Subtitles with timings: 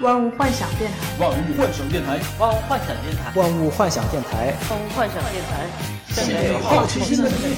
[0.00, 5.68] 万物幻想电台，万物幻想电台，万物幻想电台，万物幻想电台，万物幻想电台，
[6.08, 7.56] 献给好奇心的你。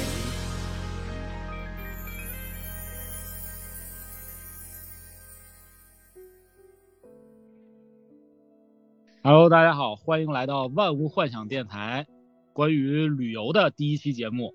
[9.23, 12.05] Hello，大家好，欢迎来到万物幻想电台，
[12.53, 14.53] 关于旅游的第一期节目，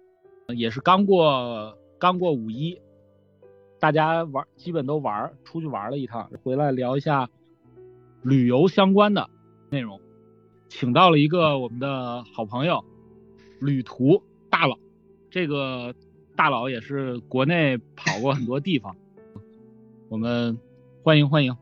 [0.48, 2.80] 也是刚过刚过五一，
[3.80, 7.28] 大家玩基本都玩出去玩了一趟，回来聊一下
[8.22, 9.28] 旅游相关的
[9.70, 10.00] 内容，
[10.68, 12.84] 请到了一个我们的好朋友
[13.60, 14.78] 旅途大佬，
[15.30, 15.94] 这个
[16.36, 18.94] 大佬也是国内跑过很多地方，
[20.08, 20.58] 我们
[21.02, 21.56] 欢迎欢迎。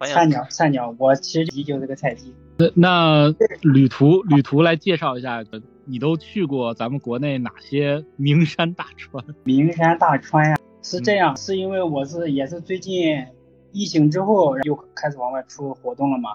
[0.00, 2.34] 菜鸟菜鸟，我其实就是个菜鸡。
[2.58, 5.42] 那那旅途旅途来介绍一下，
[5.84, 9.24] 你都去过咱们国内哪些名山大川？
[9.44, 13.26] 名山大川呀、啊，是这样，是因为我是也是最近
[13.76, 16.30] 疫情之后又开始往外出活动了嘛。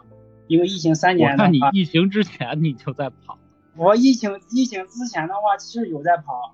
[0.48, 3.38] 因为疫情三年，我看你疫情之前你就在跑。
[3.76, 6.54] 我疫情疫情之前的话，其实有在跑，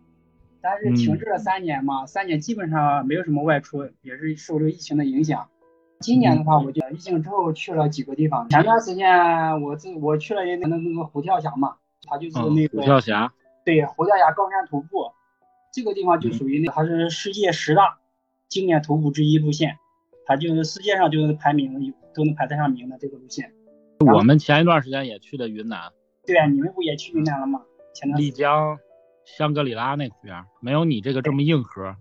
[0.61, 5.47] 但是停滞了三年嘛，嗯、三年基本上没有什么外出，也是受这个疫情的影响。
[5.99, 8.47] 今年的话，我就疫情之后去了几个地方。
[8.49, 13.33] 前段时间我这我去了那个那个虎跳峡嘛，它就是那个、虎跳峡，
[13.65, 15.11] 对，虎跳峡高山徒步，
[15.73, 17.97] 这个地方就属于那个，它是世界十大
[18.47, 19.79] 经典徒步之一路线，
[20.27, 21.73] 它就是世界上就是排名
[22.13, 23.49] 都能排得上名的这个路线。
[23.99, 25.79] 我们前一段时间也去的云南。
[26.25, 27.61] 对啊，你们不也去云南了吗？
[27.93, 28.77] 前段丽江、
[29.25, 31.95] 香格里拉那边，没有你这个这么硬核。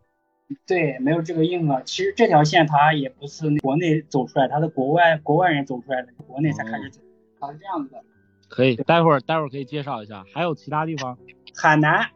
[0.66, 1.80] 对，没有这个硬核。
[1.82, 7.00] 其实这条线它也不是国内走出来，它是国外国外人走出来的，国内才开始走。
[7.40, 8.02] 它是这样子的。
[8.48, 11.16] 可以，待会儿待会儿可以介绍一下，还有其他地方。
[11.56, 12.10] 海南，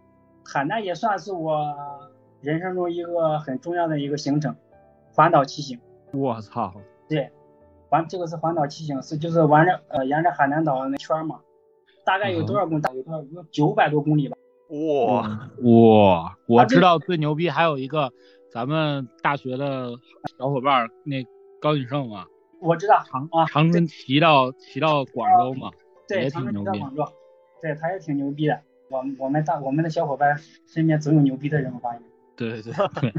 [0.44, 1.74] 海南也算是我
[2.40, 4.54] 人生中一个很重要的一个行程，
[5.12, 5.78] 环岛骑行。
[6.12, 6.72] 我操！
[7.08, 7.30] 对，
[7.88, 11.40] 环这个是环岛骑行，是就是玩着呃沿着海南岛那圈嘛，
[12.04, 12.82] 大概有多少公里？
[12.94, 13.22] 有多少？
[13.32, 14.36] 有九百多公里吧。
[14.70, 16.38] 哇哇！
[16.46, 18.12] 我知道最牛逼还有一个
[18.52, 19.90] 咱们大学的
[20.38, 21.26] 小伙伴，那
[21.60, 22.26] 高景胜嘛。
[22.60, 25.70] 我知道长啊，长春骑到骑到广州嘛，
[26.06, 26.78] 对，也挺牛逼。
[26.78, 27.04] 广州，
[27.60, 28.60] 对，他也挺牛逼的。
[28.90, 30.36] 我我们大我们的小伙伴
[30.66, 32.02] 身边总有牛逼的人，我发现。
[32.36, 33.12] 对对对。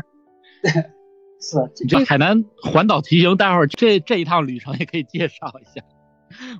[1.41, 2.05] 是。
[2.05, 5.83] 海南环岛骑行，待会儿这这一趟旅程也可以介绍一下。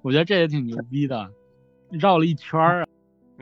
[0.01, 1.29] 我觉得这也挺牛逼的，
[1.91, 2.87] 绕了一圈儿。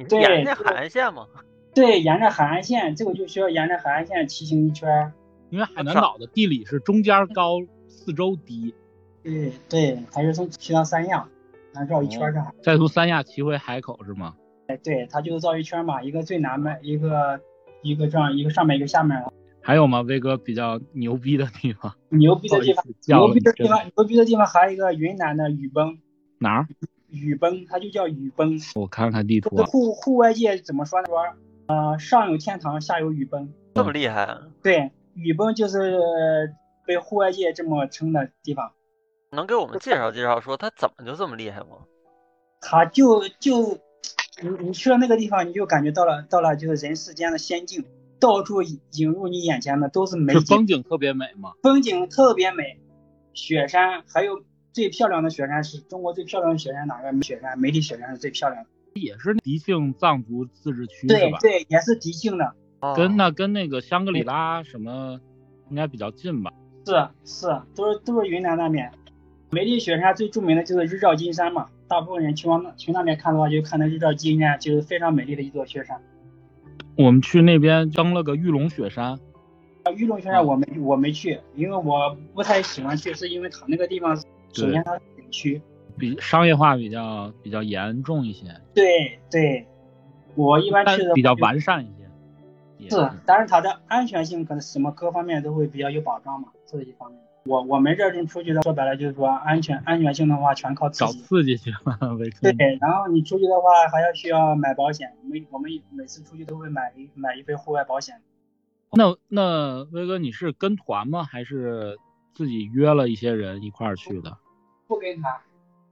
[0.07, 1.25] 对，沿着海岸线嘛。
[1.73, 5.11] 对，沿着海岸线，这个就需要沿着海岸线骑行一圈。
[5.49, 7.57] 因为海南岛的地理是中间高，
[7.87, 8.73] 四周低。
[9.23, 11.27] 对对，还是从骑到三亚，
[11.73, 12.47] 然后绕一圈这、哦。
[12.61, 14.35] 再从三亚骑回海口是吗？
[14.67, 17.39] 哎，对，它就是绕一圈嘛，一个最南边，一个
[17.81, 19.19] 一个这样，一个上面一个下面。
[19.61, 21.95] 还有吗，威哥比较牛逼的地方？
[22.09, 25.99] 牛逼的地方，牛逼的地方，牛逼的地方还有一个云南的雨崩。
[26.39, 26.67] 哪儿？
[27.09, 28.59] 雨崩，它就叫雨崩。
[28.75, 29.65] 我看看地图、啊。
[29.65, 31.07] 户户外界怎么说呢？
[31.07, 31.17] 说
[31.67, 33.51] 呃，上有天堂，下有雨崩。
[33.75, 34.41] 这么厉害、啊？
[34.63, 35.99] 对，雨崩就是
[36.85, 38.71] 被户外界这么称的地方。
[39.31, 41.85] 能给我们介绍介绍，说它怎么就这么厉害吗？
[42.61, 43.77] 它就就
[44.41, 47.85] 你你去了那个地方，你就感觉到了到了就是人世间的仙境，
[48.19, 50.41] 到处引入你眼前的都是美景。
[50.41, 51.53] 风景特别美吗？
[51.63, 52.79] 风景特别美，
[53.33, 54.43] 雪山还有。
[54.71, 57.57] 最漂亮的雪山是中国最漂亮的雪山，哪个雪山？
[57.57, 61.39] 梅里雪山是最漂亮的，也是迪庆藏族自治区对吧？
[61.41, 62.55] 对，也是迪庆的，
[62.95, 65.19] 跟那跟那个香格里拉什么
[65.69, 66.53] 应该比较近吧？
[66.85, 66.93] 是
[67.25, 68.89] 是，都是都是云南那边。
[69.49, 75.99] 梅里雪山最著名的就是日照金山嘛，大部分人去往那去那边看的话，就看到日照金山，就是非常美丽的一座雪山。
[76.99, 79.17] 我们去那边登了个玉龙雪山。
[79.95, 84.13] 玉龙雪山我没我没去，因为我不太喜欢去，是因为它那个地方。
[84.51, 85.61] 首先，它是景区，
[85.97, 88.47] 比商业化比较比较严重一些。
[88.73, 89.65] 对对，
[90.35, 92.89] 我一般去的比较完善一些。
[92.89, 97.21] 是，但是它的安全性可能什么各方面都会比较有保障嘛，这是一方面。
[97.45, 101.05] 我我们这种出去的，说白了就是说安全安全性的话，全靠自己。
[101.05, 101.97] 找刺激去了，
[102.41, 108.21] 对，然后你出去的话还要需要买保险，我们我们每次出去都会买一买一份户外保险。
[108.91, 111.23] 那那威哥，你是跟团吗？
[111.23, 111.97] 还是？
[112.35, 114.37] 自己约了一些人一块儿去的，
[114.87, 115.35] 不跟团。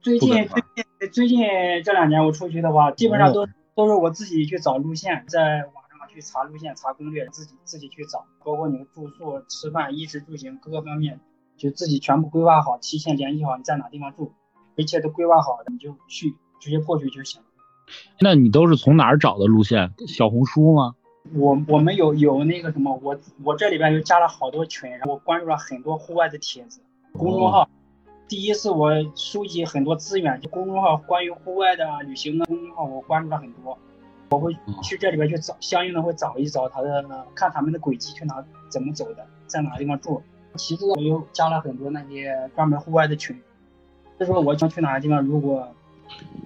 [0.00, 1.40] 最近最近最近
[1.84, 11.20] 这两年我出去的话，基本上都、哦、都是我自己去找路线，在网上去查路线、查攻略，自己自己去找，包括你的住宿、吃饭、衣食住行各个方面，
[11.58, 14.32] 就自己全部规划好，提前联系好你在哪地方住，
[14.76, 17.46] 一切都规划好，你就去直接过去就行了。
[18.20, 19.92] 那你都是从哪儿找的路线？
[20.06, 20.94] 小红书吗？
[21.34, 26.80] 我我们有有那个什么，我我这里边又加了好多群，然后我关注了很多户外的帖子，
[27.12, 27.68] 公众号，
[28.28, 33.76] 第一次我收集很多资源，就公众号关于户外的旅行的公众号，我关注了很多。
[34.30, 40.22] 我会去这里边去找，相应的会找一找他的，看他们的轨迹去哪怎么走的，在哪个地方住。
[40.56, 43.40] 其次，我又加了很多那些专门户外的群。
[44.16, 45.68] 所以说，我想去哪个地方，如果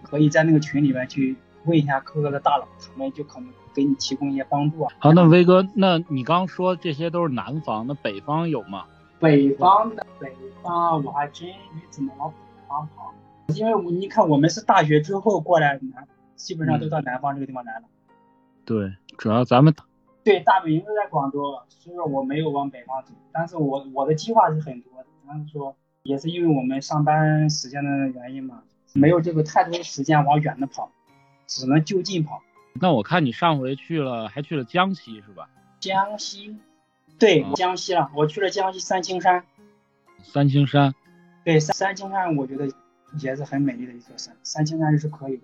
[0.03, 4.93] 可以在那个群里面去问一下各个的大佬，他们就可能给你提供一些帮助啊。
[4.99, 8.85] 好，那威哥，那你刚刚说这些都是南方，那北方有吗？
[9.19, 10.31] 北方的北
[10.63, 12.37] 方，我还真没怎么往北
[12.69, 13.15] 方跑，
[13.55, 17.83] 因为我你看我们是大学之后过来南，基本上都到南方这个地方来了。
[18.65, 19.73] 对，主要咱们
[20.25, 23.13] 对大本营都在广州，所以说我没有往北方走。
[23.33, 30.91] 但是我我的计划是很多的，但是说也是因为我们上班时间的原因嘛，没有这个太多的时间往远的跑，
[31.47, 32.41] 只能就近跑。
[32.75, 35.49] 那我看你上回去了，还去了江西是吧？
[35.81, 36.57] 江西，
[37.19, 39.45] 对，江西了，我去了江西三清山。
[40.23, 40.95] 三清山，
[41.45, 42.69] 对，三三清山我觉得
[43.19, 45.43] 也是很美丽的一座山，三清山是可以的。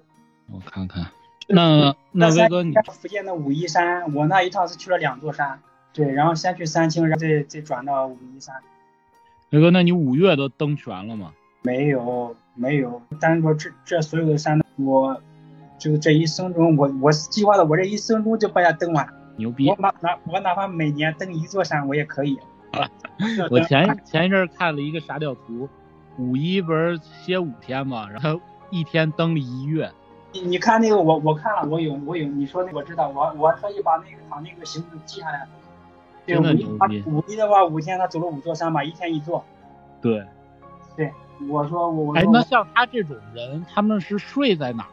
[0.51, 1.05] 我看看。
[1.49, 5.59] 那那威哥，你福建的武夷山，我那一趟是去了两座山，
[5.93, 8.55] 对，然后先去三清，然后再再转到武夷山。
[9.51, 11.33] 威哥，那你五岳都登全了吗？
[11.63, 13.01] 没有，没有。
[13.19, 15.21] 但是说这这所有的山，我
[15.79, 19.09] 就是这一生中，我我是计划的，我这一生中就把它登完。
[19.37, 19.69] 牛逼！
[19.71, 22.39] 我哪哪我哪怕每年登一座山，我也可以。
[23.51, 25.69] 我前前一阵看了一个沙雕图，
[26.19, 28.41] 五一不是歇五天嘛，然后
[28.71, 29.91] 一天登了一月。
[30.33, 35.49] 你你看那个我我看了我有我有你说那我知道我我特意把那个他那个行程记下来了。
[36.27, 36.45] 对，五
[36.91, 39.45] 一五一的话五天他走了五座山吧，一天一座。
[40.03, 40.27] 对。
[40.95, 41.13] 对，
[41.49, 42.15] 我说我。
[42.15, 44.87] 哎，那像他这种人，他们是睡在哪？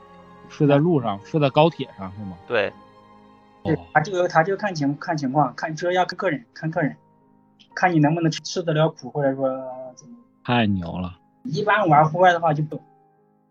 [0.48, 2.38] 睡在路上，睡在高铁上是吗？
[2.48, 2.72] 对。
[3.64, 6.96] 对，他这个他就看情看情况，看这要看个人，看个人，
[7.74, 9.50] 看你能不能吃吃得了苦，或者说
[9.96, 10.16] 怎么。
[10.44, 11.18] 太牛了。
[11.44, 12.80] 一般玩户外的话就不，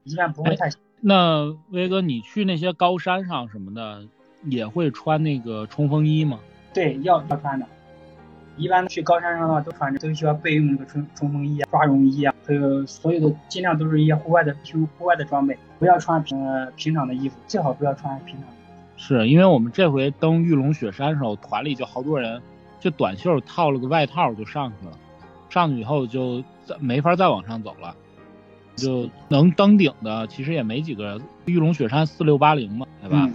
[0.04, 0.70] 一般不会太。
[1.06, 4.02] 那威哥，你去那些高山上什么的，
[4.44, 6.40] 也会穿那个冲锋衣吗？
[6.72, 7.66] 对，要要穿的。
[8.56, 16.38] 一般去高山上的话，都穿着，都需要备用那个冲冲锋衣啊、抓绒衣啊，还有所有的尽量都是一些户外的平户外的装备，不要穿平
[16.74, 18.54] 平常的衣服，最好不要穿平常的。
[18.96, 22.40] 是因为我们这回登玉龙雪山时候，团里就好多人，
[22.80, 24.98] 就短袖套了个外套就上去了，
[25.50, 27.94] 上去以后就再没法再往上走了。
[28.76, 33.28] 就能登顶的其实也没几个，玉龙雪山四六八零嘛，对吧？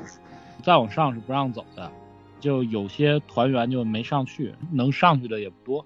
[0.64, 1.92] 再往上是不让走的，
[2.40, 5.86] 就有些团员就没上去，能上去的也不多。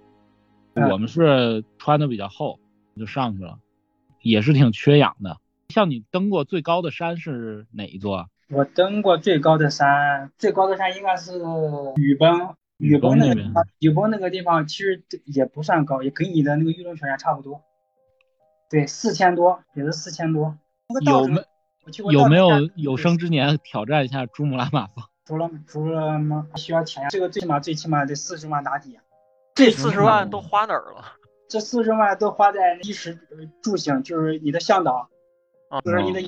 [0.92, 2.60] 我们是穿的比较厚，
[2.98, 3.60] 就上去了，
[4.22, 5.38] 也是挺缺氧的。
[5.70, 8.28] 像你登过最高的山是哪一座？
[8.50, 11.40] 我登过最高的山，最高的山应该是
[11.96, 17.62] 雨崩，雨崩那个地方，雨崩那个地方其实也不算高，也跟你的那个玉龙雪山差不多。
[18.74, 20.58] 对，四千多也是四千多。
[21.02, 21.44] 有没
[22.12, 25.06] 有没有有生之年挑战一下珠穆朗玛峰？
[25.25, 26.48] 除了除了吗？
[26.56, 28.98] 需要钱呀，这个最起码最起码得四十万打底。
[29.54, 31.06] 这四十万都花哪儿了？
[31.48, 33.20] 这四十万都花在衣食
[33.62, 35.08] 住行，就是你的向导，
[35.86, 36.28] 就是你的，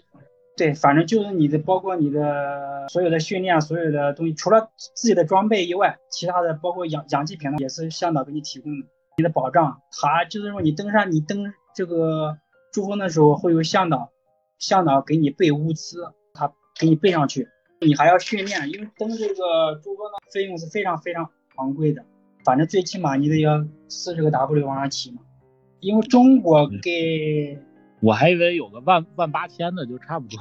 [0.56, 8.88] 对，反正就是你的，包括你的所有的训练，所有的东西，除了自己的装备以外，其他的包括氧氧气瓶也是向导给你提供的。
[9.18, 11.52] 你的保障，他就是说你登山，你登。
[11.76, 12.38] 这个
[12.72, 14.10] 珠峰的时候会有向导，
[14.58, 17.50] 向导给你备物资，他给你备上去，
[17.82, 22.04] 你还要训练，因为登这个珠峰的费用是非常非常昂贵的，
[22.46, 25.22] 反正最起码你得要四十个 W 往上起嘛。
[25.82, 27.60] 因为中国给，
[28.00, 30.40] 我还以为有个万万八千的就差不多。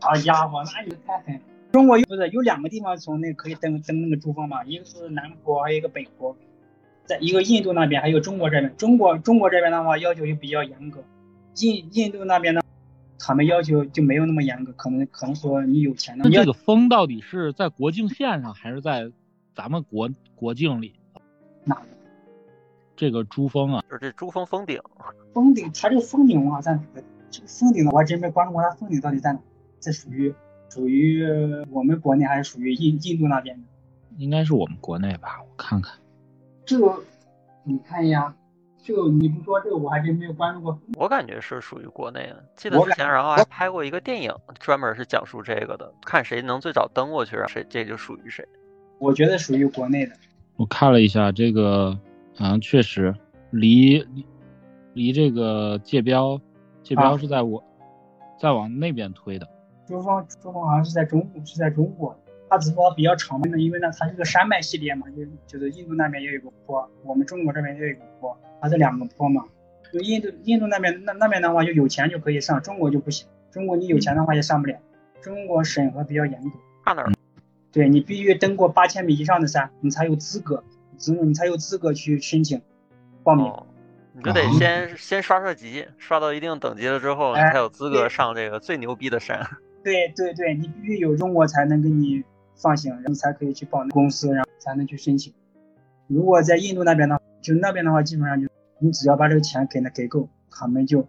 [0.00, 1.40] 好家伙，那你太狠！
[1.72, 4.64] 中国又不是有两个地方从那可以登登那个珠峰嘛？
[4.64, 6.34] 一个是南国，还有一个北坡。
[7.04, 8.74] 在一个印度那边，还有中国这边。
[8.76, 11.02] 中国中国这边的话，要求就比较严格。
[11.56, 12.62] 印印度那边呢，
[13.18, 16.24] 他们要求就没有那么严格，可能可能说你有钱的。
[16.24, 19.10] 那这个峰到底是在国境线上，还是在
[19.54, 20.94] 咱们国国境里？
[21.64, 21.80] 哪？
[22.96, 24.80] 这个珠峰啊，就是这珠峰峰顶。
[25.32, 27.02] 峰顶，它这个峰顶啊，在哪个？
[27.30, 29.40] 这个峰顶呢，我还真没关注过，它峰顶到底在哪？
[29.80, 30.34] 这属于
[30.70, 31.22] 属于
[31.70, 33.62] 我们国内，还是属于印印度那边的？
[34.16, 35.92] 应该是我们国内吧，我看看。
[36.64, 36.98] 这个
[37.62, 38.34] 你看一下，
[38.82, 40.78] 这个你不说这个我还真没有关注过。
[40.96, 48.46] 我感觉是属于国内的，记得之前然后还拍过一个电影，专门是讲述这个的，看谁能最早登过去，谁这就属于谁。
[48.98, 50.12] 我觉得属于国内的。
[50.56, 51.98] 我看了一下这个，
[52.36, 53.14] 好像确实
[53.50, 54.26] 离离
[54.92, 56.40] 离这个界标，
[56.82, 57.62] 界标是在我
[58.38, 59.48] 再往那边推的。
[59.86, 62.16] 珠峰珠峰好像是在中是在中国。
[62.54, 69.44] 它只是说比较长的，因为呢，它是个山脉系列嘛，就就是印度那边也有个坡，我们中国这边也有一个坡，它是两个坡嘛。
[69.92, 73.26] 就印度印度那边那那边的话，就有钱就可以上，中国就不行。
[73.50, 74.78] 中国你有钱的话也上不了，
[75.20, 76.50] 中国审核比较严格。
[76.84, 77.12] 差哪儿？
[77.72, 80.62] 对你必须登过八千米以上的山，你才有资格，
[80.96, 82.62] 只你才有资格去申请
[83.24, 83.46] 报名。
[83.46, 83.66] 哦，
[84.12, 89.44] 你就得啊先先刷刷级，刷到一定等级了之后，你哎才有资格上这个最牛逼的山。
[89.82, 95.32] 对对对，你必须有中国才能给你放行，然后才可以去报那公司，然后才能去申请。
[96.06, 101.08] 如果在印度那边的话，就那边的话，基本上就你只要把这个钱给他给够，他们就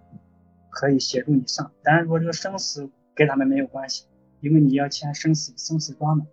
[0.69, 1.71] 可以协助你上。
[1.83, 4.05] 当然，如果这个生死跟他们没有关系，
[4.41, 6.25] 因为你要签生死生死状嘛。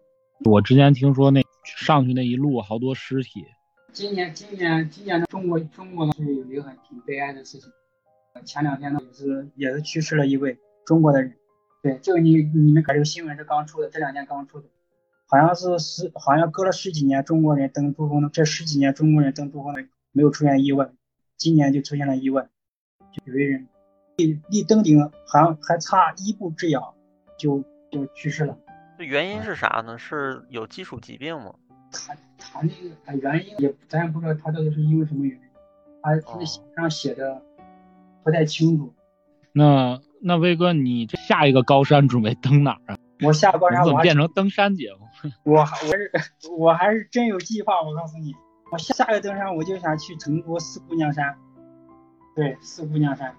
[0.45, 3.45] 我之前听说那上去那一路好多尸体，
[3.93, 7.71] 今年今年今年的中国中国呢是有一个很挺悲哀的事情，
[8.45, 11.35] 前两天呢也是也是去世了一位中国的人，
[11.83, 14.67] 对，这个你你们看这个新闻是刚出的，这两天刚出的，
[15.33, 20.91] 好像是十好像隔了十几年中国人登珠峰的，这十几年中国人登珠峰的没有出现意外，
[21.39, 22.51] 今年就出现了意外，
[23.11, 23.67] 就有一人
[24.19, 26.95] 离离登顶好像还差一步之遥，
[27.39, 28.59] 就就去世了。
[28.99, 29.97] 这原因是啥呢？
[29.97, 31.55] 是有基础疾病吗？
[31.91, 35.43] 他他那个他原因也咱也不知道他到底是因为什么原因，
[36.03, 37.41] 他他那信上写的
[38.23, 38.93] 不太清楚。
[39.53, 42.99] 那那威哥，你这下一个高山准备登哪儿啊？
[43.23, 45.02] 我下高我怎么变成登山节目？
[45.45, 46.11] 我还我是
[46.59, 48.35] 我还是真有计划，我告诉你，
[48.71, 51.37] 我下个登山我就想去成都四姑娘山，
[52.35, 53.35] 对，四姑娘山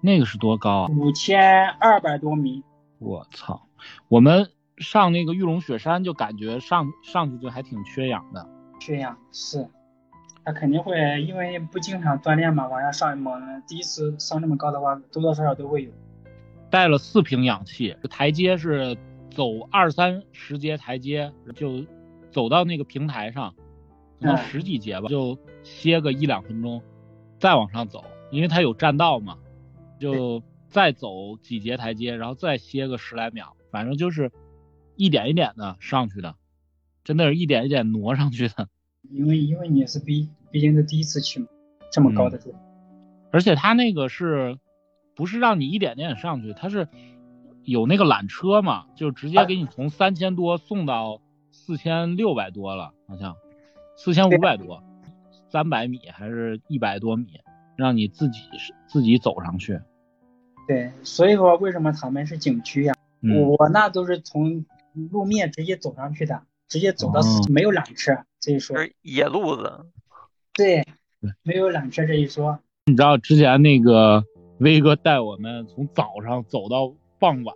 [0.00, 0.88] 那个是多高啊？
[0.90, 2.62] 五千二百多米，
[2.98, 3.66] 我操！
[4.08, 8.46] 我们上那个玉龙雪山就感觉上上去就还挺缺氧的。
[8.78, 9.66] 缺氧是，
[10.44, 15.90] 他肯定会因为不经常锻炼嘛，往上上猛，第一次上这么高的话，多多少少都会有。
[16.70, 18.96] 带了四瓶氧气，台阶是
[19.34, 21.84] 走二三十节台阶，就
[22.30, 23.54] 走到那个平台上，
[24.20, 26.80] 可能嗯十几节吧，就歇个一两分钟，
[27.38, 29.38] 再往上走，因为它有栈道嘛，
[29.98, 34.30] 就再走几节台阶，然后再歇个十来秒，反正就是
[34.96, 36.36] 一点一点的上去的，
[37.02, 38.68] 真的是一点一点挪上去的。
[39.10, 41.46] 因为因为你也是毕毕竟是第一次去嘛，
[41.90, 42.60] 这么高的地方。
[43.30, 44.58] 而且它那个是
[45.14, 46.52] 不是让你一点点上去？
[46.52, 46.88] 它是
[47.64, 53.36] 有那个缆车嘛，就直接给你从三千多送到四千六百多了，好像
[53.96, 54.82] 四千五百多，
[55.50, 57.40] 三百米还是一百多米，
[57.76, 58.40] 让你自己
[58.86, 59.80] 自己走上去。
[60.66, 64.64] 对，所以说为什么他们是景区呀、嗯，我那都是从
[65.10, 67.24] 路面直接走上去的，直接走到哦。
[67.48, 68.76] 没有缆车这一说。
[69.02, 69.86] 野路子。
[70.52, 70.86] 对
[71.20, 74.24] 对，没有缆车这一说，你知道之前那个
[74.58, 77.54] 威哥带我们从早上走到傍晚，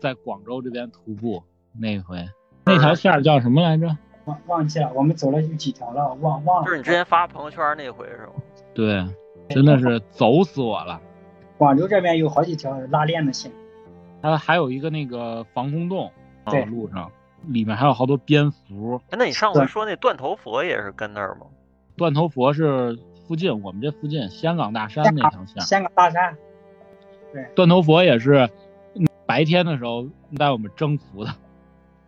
[0.00, 1.42] 在广州这边徒步
[1.78, 2.28] 那回，
[2.64, 3.96] 那条线叫什么来着？
[4.26, 6.64] 忘忘记了，我们走了有几条了，忘忘了。
[6.66, 8.32] 就是你之前发朋友圈那回是吗？
[8.74, 9.04] 对，
[9.48, 11.00] 真的是走死我了。
[11.56, 13.50] 广州这边有好几条拉练的线，
[14.22, 16.12] 它还有一个那个防空洞，
[16.44, 17.10] 啊对路上
[17.46, 19.00] 里面还有好多蝙蝠。
[19.10, 21.46] 哎那你上回说那断头佛也是跟那儿吗？
[21.96, 25.60] 断头佛是附近，我们这附近香港大山那条线。
[25.62, 26.36] 香港大山，
[27.54, 28.48] 断头佛也是
[28.94, 30.06] 嗯白天的时候
[30.38, 31.34] 带我们征服的，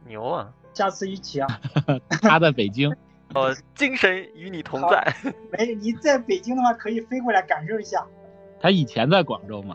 [0.06, 0.52] 牛啊！
[0.74, 1.60] 下次一起啊。
[2.22, 2.94] 他在北京。
[3.34, 5.14] 呃，精神与你同在。
[5.50, 8.04] 没，你在北京的话可以飞过来感受一下。
[8.60, 9.74] 他以前在广州嘛，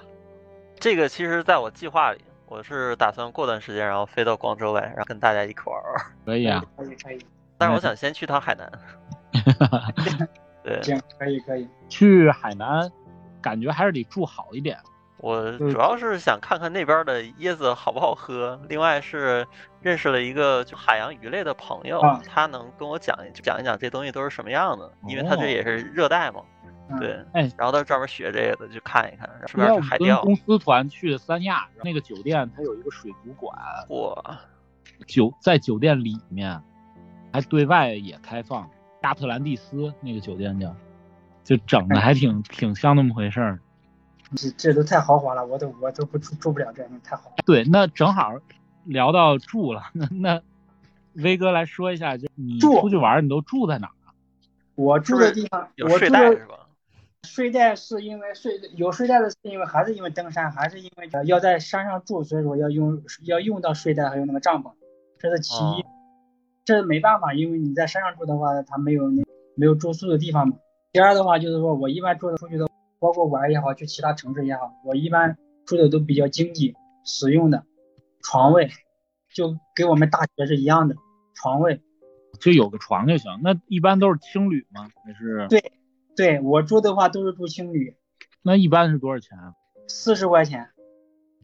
[0.80, 6.06] 这个其实在我计划里，我是打算过段时间然后飞到广州来，然后跟大家一块玩玩。
[6.24, 6.64] 可以啊。
[6.78, 7.20] 可以可以，
[7.58, 8.72] 但是我想先去趟海南。
[10.64, 11.68] 对，行，可以可以。
[11.90, 12.92] 去海南，
[13.42, 14.78] 感觉还是得住好一点。
[15.18, 19.48] 我主要是想看看那边的椰子好不好喝，另外是
[19.82, 26.42] 认识了一个就海洋鱼类的朋友，啊他能跟我讲一讲一讲这东西都是什么样的，因为他哦这也是热带嘛，
[26.90, 30.22] 嗯对，哎然后他专门学这个的，去看一看，顺要便去海钓。
[30.22, 33.58] 公司团去的三亚，那个酒店它有一个水族馆，
[33.90, 34.40] 哇，
[35.08, 36.62] 酒在酒店里面
[37.34, 38.70] 还对外也开放，
[39.02, 40.76] 亚特兰蒂斯那个酒店叫，
[41.44, 43.60] 就整的还挺挺像那么回事儿。
[44.36, 47.36] 这这都太豪华了，我都我都不住住不了这，太豪华。
[47.46, 48.34] 对，那正好
[48.84, 50.42] 聊到住了，那那
[51.16, 54.14] 威哥来说一下，就你住出去玩你都住在哪儿啊？
[54.76, 56.68] 我住的地方，有我住的睡袋是吧？
[57.24, 64.72] 睡袋是因为睡有睡袋的是因为还是因为登山，还是因为呃要在山上住，所以说要用要用到睡袋还有那个帐篷，
[65.20, 65.82] 这是其一。
[65.82, 65.86] 哦
[66.68, 69.24] 这没办法，因为你在山上住的话，它没有那
[69.56, 70.58] 没有住宿的地方嘛。
[70.92, 72.67] 第二的话就是说我一般住的出去的，
[73.00, 77.64] 包括玩也好，去其他城市也好，我一般住的都比较经济实用的，
[78.22, 78.70] 床位
[79.34, 80.96] 就跟我们大学是一样的，
[81.34, 81.82] 床位
[82.40, 83.40] 就有个床就行。
[83.44, 84.90] 那一般都是青旅吗？
[85.06, 85.72] 还是对
[86.16, 87.96] 对我住的话都是住青旅，
[88.42, 89.54] 那一般是多少钱啊？
[89.88, 90.70] 四十块钱，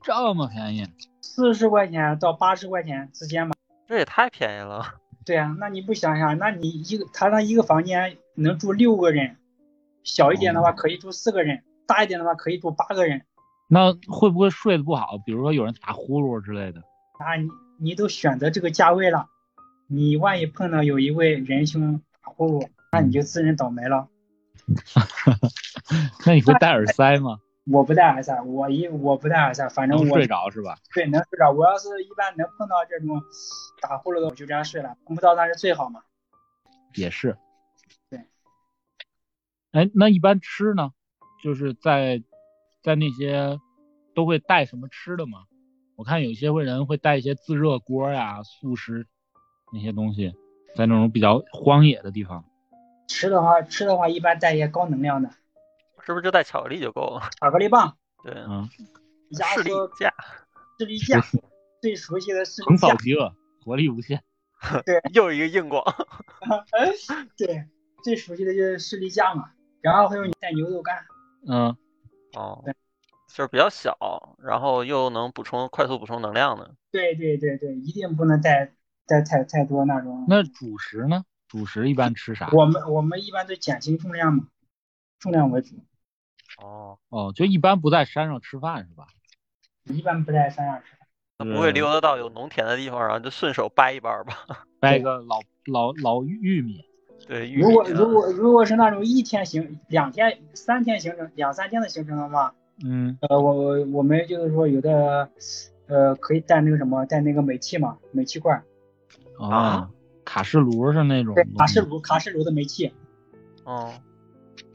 [0.01, 0.87] 这么便宜？
[1.21, 3.55] 四十块钱到八十块钱之间吧。
[3.87, 4.83] 这也太便宜了。
[5.25, 9.37] 对啊，那你不想想，那你一个他那一个房间能住六个人，
[10.03, 13.21] 小一点的话可以住四个人，大一点的话可以住八个人。
[13.69, 15.17] 那会不会睡得不好？
[15.25, 16.81] 比如说有人打呼噜之类的？
[17.19, 17.47] 啊，你
[17.79, 19.27] 你都选择这个价位了，
[19.87, 24.07] 你万一碰到有一位仁兄打呼噜，那你就自认倒霉了。
[26.25, 27.39] 那你会戴耳塞吗？
[27.71, 30.77] 我不戴耳塞，我一我不戴耳塞，反正我睡着是吧？
[30.93, 31.49] 对能睡着。
[31.51, 33.21] 我要是一般能碰到这种
[33.81, 36.01] 打呼噜的，我就这样睡了，碰不到那是最好嘛。
[36.95, 37.37] 也是。
[39.73, 39.81] 对。
[39.81, 40.91] 哎，那一般吃呢？
[41.43, 42.23] 就是在
[42.81, 43.59] 在那些
[44.15, 45.39] 都会带什么吃的吗？
[45.95, 49.05] 我看有些会人会带一些自热锅呀、速食
[49.73, 50.33] 那些东西，
[50.75, 52.45] 在那种比较荒野的地方。
[53.07, 55.29] 吃的话，吃的话一般带一些高能量的，
[55.99, 57.29] 是不是就带巧克力就够了？
[57.39, 58.67] 巧克力棒，对，嗯，
[59.39, 60.13] 压士力缩架，
[60.79, 61.21] 士力架，
[61.81, 64.23] 最熟悉的士力横扫架，饥饿，活力无限。
[64.85, 65.83] 对 又一个硬广。
[67.37, 67.65] 对，
[68.03, 69.51] 最熟悉的就是士力架嘛。
[69.83, 71.05] 然后会用你带牛肉干，
[71.45, 71.75] 嗯，
[72.37, 72.73] 哦对，
[73.27, 76.73] 就是比较小，然后又能补充快速补充能量的。
[76.89, 78.73] 对对对对，一定不能带
[79.05, 80.25] 带太太多那种。
[80.29, 81.25] 那主食呢？
[81.49, 82.49] 主食一般吃啥？
[82.53, 84.47] 我们我们一般都减轻重量嘛，
[85.19, 85.75] 重量为主，
[86.63, 89.05] 哦，哦，就一般不在山上吃饭是吧？
[89.83, 90.95] 一般不在山上吃。
[91.39, 94.65] 那不会溜达到有农田的地方，然后就顺手掰一包吧？
[94.79, 96.85] 掰一个老老老玉米。
[97.27, 102.53] 对，如果如果如果是那种一天行、两天、三天行程、两三天的行程的话，
[102.83, 105.29] 嗯，呃，我我我们就是说有的，
[105.87, 108.61] 呃，可以带那个什么，带那个煤气嘛，煤气罐，
[109.37, 109.89] 哦啊，
[110.25, 111.81] 卡式炉是那种对，卡式。
[111.81, 112.91] 炉卡式炉的煤气，
[113.63, 113.93] 哦，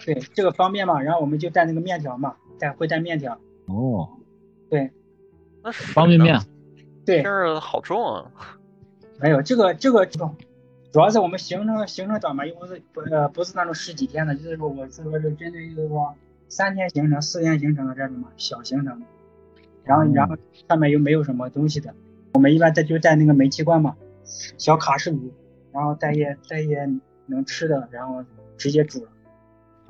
[0.04, 1.00] 对，这个方便嘛。
[1.02, 4.08] 然后我们就带那个面条嘛，带会带面条，哦，
[4.70, 4.90] 对
[5.62, 6.40] 那是方便面。
[7.04, 8.30] 对听，着好重啊！
[9.18, 10.36] 没有这个这个这种，
[10.90, 16.14] 主要是我们行程行程短嘛，又不是不呃不是那种十几天的，就是说我是说是针对就是说
[16.48, 19.02] 三天行程、四天行程的这种嘛小行程，
[19.84, 20.36] 然后嗯然后
[20.68, 21.94] 上面又没有什么东西的，
[22.32, 23.96] 我们一般带就带那个煤气罐嘛，
[24.56, 25.30] 小卡式炉，
[25.72, 26.88] 然后带一些带一些
[27.26, 28.24] 能吃的，然后
[28.56, 29.10] 直接煮了，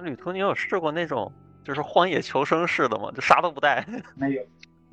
[0.00, 1.32] 旅途你有试过那种
[1.62, 3.12] 就是荒野求生式的吗？
[3.14, 3.86] 就啥都不带？
[4.16, 4.42] 没有，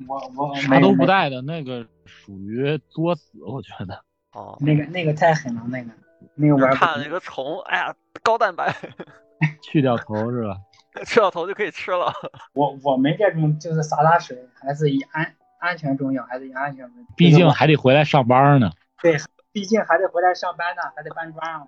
[0.06, 4.04] 我我啥都不带的那个属于作死，我觉得。
[4.36, 5.90] 哦，那个那个太狠了，那个
[6.34, 8.70] 那个就是玩不看那个虫，哎呀，高蛋白，
[9.64, 10.58] 去掉头是吧？
[11.06, 12.12] 去掉头就可以吃了。
[12.52, 17.08] 我我们这种就是洒洒水，还是以安安全重要，还是以安全为主。
[17.16, 18.70] 毕竟还得回来上班呢。
[19.02, 19.16] 对
[19.52, 21.66] 毕竟还得回来上班呢，还得搬砖啊。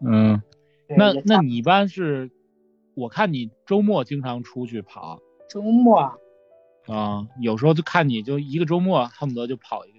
[0.00, 0.40] 嗯，
[0.88, 2.30] 那那你一般是，
[2.94, 6.14] 我看你周末经常出去跑周末啊
[6.86, 9.97] 啊，有时候就看你就一个周末恨不得就跑一个。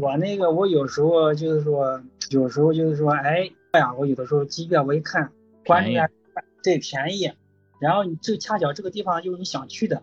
[0.00, 5.30] 我那个我有时候就是说，有时候就是说，哎哎呀，我有的时候机票我一看，
[5.64, 6.08] 关注一下，
[6.62, 7.30] 对便宜，
[7.78, 10.02] 然后你这恰巧这个地方就是你想去的，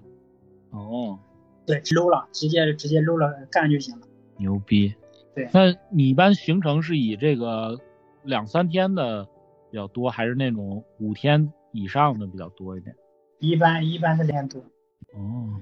[0.70, 1.20] 哦，
[1.66, 4.08] 对搂了，直接直接搂了干就行了。
[4.38, 4.94] 牛逼。
[5.34, 7.80] 对那你一般行程是以这个
[8.24, 9.26] 两三天的
[9.70, 12.96] 比较多，还是那种五天以上的比较多一点？
[13.40, 14.62] 一般一般是两天多，
[15.18, 15.62] 哦，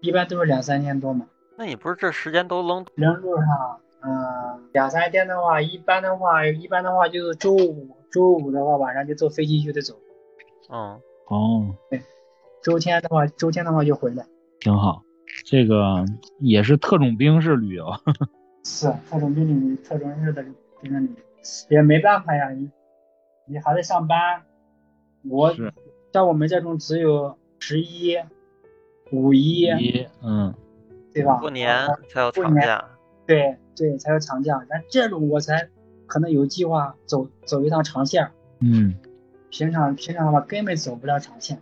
[0.00, 1.26] 一般都是两三天多嘛。
[1.58, 9.98] 那你不是这时间都扔扔路上，嗯，两三天的话，一般的话，一般的话就是周五，周五的话晚上就坐飞机就得走，
[10.70, 12.00] 嗯，哦，对
[12.62, 14.24] 周天的话，周天的话就回来。
[14.60, 15.02] 挺好。
[15.44, 16.04] 这个
[16.38, 17.92] 也是特种兵式旅游。
[18.64, 20.44] 是特种兵旅，特种日的
[20.80, 21.10] 兵旅，
[21.68, 22.70] 也没办法呀，你
[23.46, 24.42] 你还在上班。
[25.28, 25.52] 我
[26.12, 28.16] 像我们这种只有十一、
[29.10, 30.54] 五一，一，嗯，
[31.20, 31.36] 对吧？
[31.36, 32.84] 过年才有长假。
[33.26, 34.64] 对对，才有长假。
[34.68, 35.68] 那这种我才
[36.06, 38.94] 可能有计划走走一趟长线，嗯，
[39.50, 41.60] 平常平常的话根本走不了长线。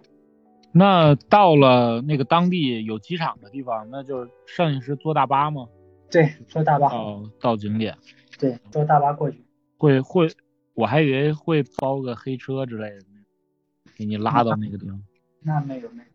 [0.72, 5.66] 那到了那个当地有机场的地方，那就剩下是坐大巴吗？
[6.10, 7.96] 对，坐大巴，到到景点
[8.38, 9.44] 对，坐大巴过去。
[9.78, 10.28] 会会，
[10.74, 13.06] 我还以为会包个黑车之类的，
[13.96, 15.02] 给你拉到那个地方。
[15.42, 16.08] 那没有没有，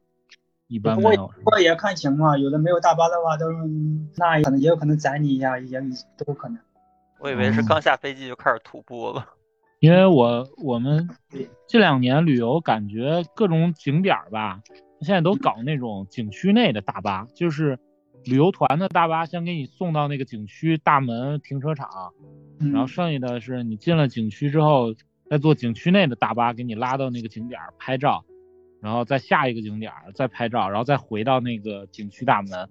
[0.71, 1.27] 一般不过没有。
[1.43, 3.57] 不过也看情况，有的没有大巴的话，都是
[4.15, 5.79] 那可能也有可能宰你一下，也
[6.17, 6.57] 都有可能。
[7.19, 9.27] 我以为是哦刚下飞机就开始徒步了。
[9.79, 11.09] 因为我我们
[11.67, 14.61] 这两年旅游，感觉各种景点儿吧，
[15.01, 17.77] 现在都搞那种景区内的大巴，就是
[18.23, 21.89] 旅游团的大巴，先给你送到那个景区大门停车场，
[22.59, 24.93] 嗯，然后剩下的是你进了景区之后，
[25.29, 28.23] 再坐景区内的大巴给你拉到那个景点儿拍照，
[28.81, 32.67] 然后再下一个景点儿再拍照，然后再回到那个景区大门，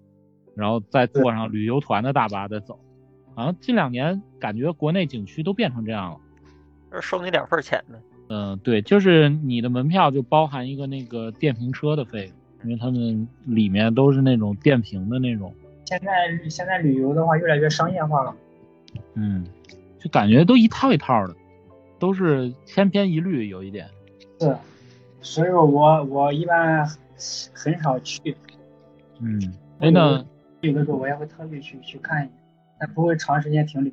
[0.55, 2.79] 然后再坐上旅游团的大巴再走。
[3.35, 6.19] 好像近两年感觉国内景区都变成这样了。
[6.91, 7.99] 这收你两份钱呢。
[8.29, 18.35] 嗯、对，就是你的门票就包含一个那个电瓶车的费用，因为他们里面都是那种电瓶的那种，现在现在旅游的话越来越商业化了。
[19.15, 19.47] 嗯，
[19.99, 21.35] 就感觉都一套一套的，
[21.99, 23.89] 都是千篇一律，有一点。
[24.39, 24.57] 是，
[25.23, 26.87] 所以说我我一般
[27.55, 28.37] 很少去，
[29.21, 29.41] 嗯，
[29.79, 30.25] 哎，那
[30.61, 32.33] 有的时候我也会特意去去看一眼，
[32.79, 33.93] 但不会长时间停留。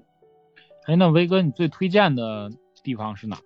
[0.85, 2.49] 哎，那威哥，你最推荐的
[2.83, 3.37] 地方是哪？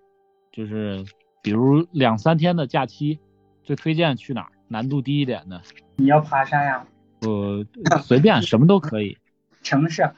[0.52, 1.04] 就是
[1.42, 3.18] 比如两三天的假期，
[3.62, 4.52] 最推荐去哪儿？
[4.68, 5.60] 难度低一点的，
[5.96, 6.86] 你要爬山呀、
[7.20, 7.66] 呃，
[8.02, 9.18] 随便什么都可以。
[9.62, 10.10] 城市，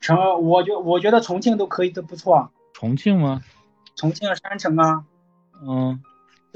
[0.00, 2.50] 城，我觉我觉得重庆都可以，都不错。
[2.72, 3.42] 重庆吗？
[3.96, 5.04] 重庆山城啊，
[5.66, 6.00] 嗯，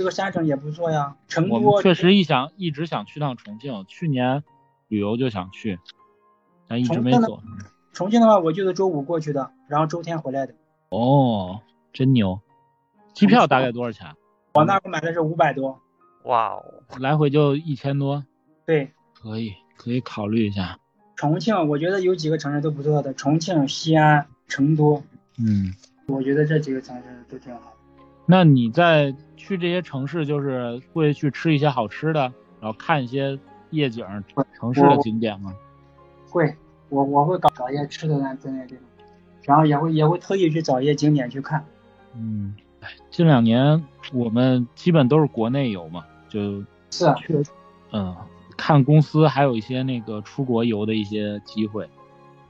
[0.03, 1.15] 这个山城也不错呀。
[1.29, 4.43] 成我都们确实一想一直想去趟重庆，去年
[4.89, 5.79] 旅游就想去，
[6.67, 7.43] 但一直没重庆呢做。
[7.93, 10.55] 重庆的话，我就是周五过去的，然后周天回来的。
[10.89, 11.61] 哦，
[11.93, 12.41] 真牛！
[13.15, 14.13] 机票大概多少钱？
[14.55, 15.81] 我那时候买的是五百多，
[16.25, 16.65] 哇哦，
[16.99, 18.25] 来回就一千多，
[18.67, 18.91] 对。
[19.13, 20.81] 可以可以考虑一下。
[21.15, 25.01] 重庆，我觉得有几个城市都不错的，重庆、西安、成都，
[25.39, 25.73] 嗯，
[26.09, 27.73] 我觉得这几个城市都挺好。
[28.27, 32.21] 那你在去这些城市，就是会去吃一些好吃的，
[32.61, 33.39] 然后看一些
[33.71, 34.07] 夜景、
[34.55, 35.55] 城市的景点吗？
[36.31, 36.55] 会，
[36.89, 38.85] 我我会搞搞一些吃的在在那地方，
[39.43, 41.65] 然后也会也会特意去找一些景点去看。
[42.15, 46.41] 嗯，哎，近两年我们基本都是国内游嘛，就
[46.91, 47.45] 是
[47.91, 48.17] 嗯，
[48.57, 51.89] 看公司还有一些那个出国游的一些机会，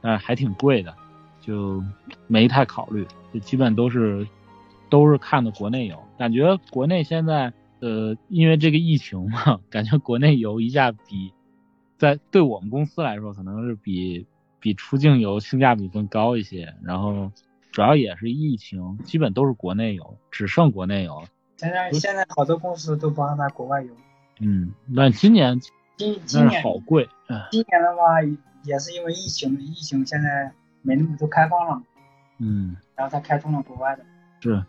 [0.00, 0.94] 但是还挺贵的，
[1.40, 1.82] 就
[2.26, 4.26] 没太考虑，就基本都是
[4.92, 5.98] 都是看的国内游。
[6.18, 7.50] 感觉国内现在
[7.80, 11.32] 呃，因为这个疫情嘛， 感觉国内游一下比
[11.96, 14.26] 在对我们公司来说，可能是比
[14.60, 16.74] 比出境游性价比更高一些。
[16.82, 17.32] 然后
[17.70, 21.26] 主要也是疫情，基本都是国内游，只剩国内游了。
[21.56, 23.94] 现在现在好多公司都不安排国外游。
[24.40, 25.58] 嗯，那今年
[25.96, 28.20] 今今年好贵，嗯今年的话
[28.62, 30.52] 也是因为疫情，疫情现在
[30.82, 31.82] 没那么多开放了，
[32.38, 34.04] 嗯，然后才开通了国外的。
[34.40, 34.62] 是。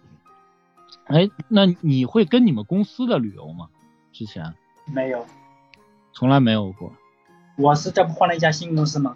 [1.06, 3.67] 哎，那你会跟你们公司的旅游吗？
[4.12, 4.53] 之前
[4.86, 5.25] 没有，
[6.13, 6.91] 从来没有过。
[7.58, 9.15] 我是这不换了一家新公司嘛？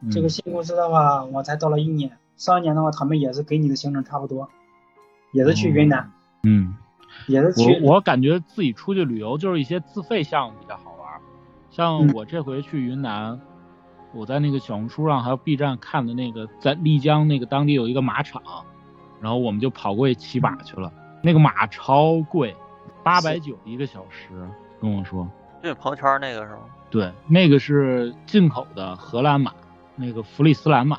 [0.00, 4.48] 嗯、这个新公司的话，我才到了一年，上一年的话，他们也是给你的行程差不多，
[5.32, 6.74] 也是去云南，嗯，
[7.26, 7.80] 也是去。
[7.82, 11.20] 我我感觉自己出去旅游就是一些自费项目比较好玩，
[11.70, 13.40] 像嗯我这回去云南，
[14.12, 18.42] 我在那个小红书上还有 B 站看的那个，在丽江那个当地有一个马场，
[19.20, 20.92] 然后我们就跑过去骑马去了，
[21.24, 22.54] 那个马超贵，
[23.02, 24.28] 八百九一个小时，
[24.78, 25.26] 跟我说。
[25.62, 26.60] 就你朋友圈那个是吗？
[26.90, 29.50] 对，那个是进口的荷兰马，
[29.96, 30.98] 那个弗里斯兰马，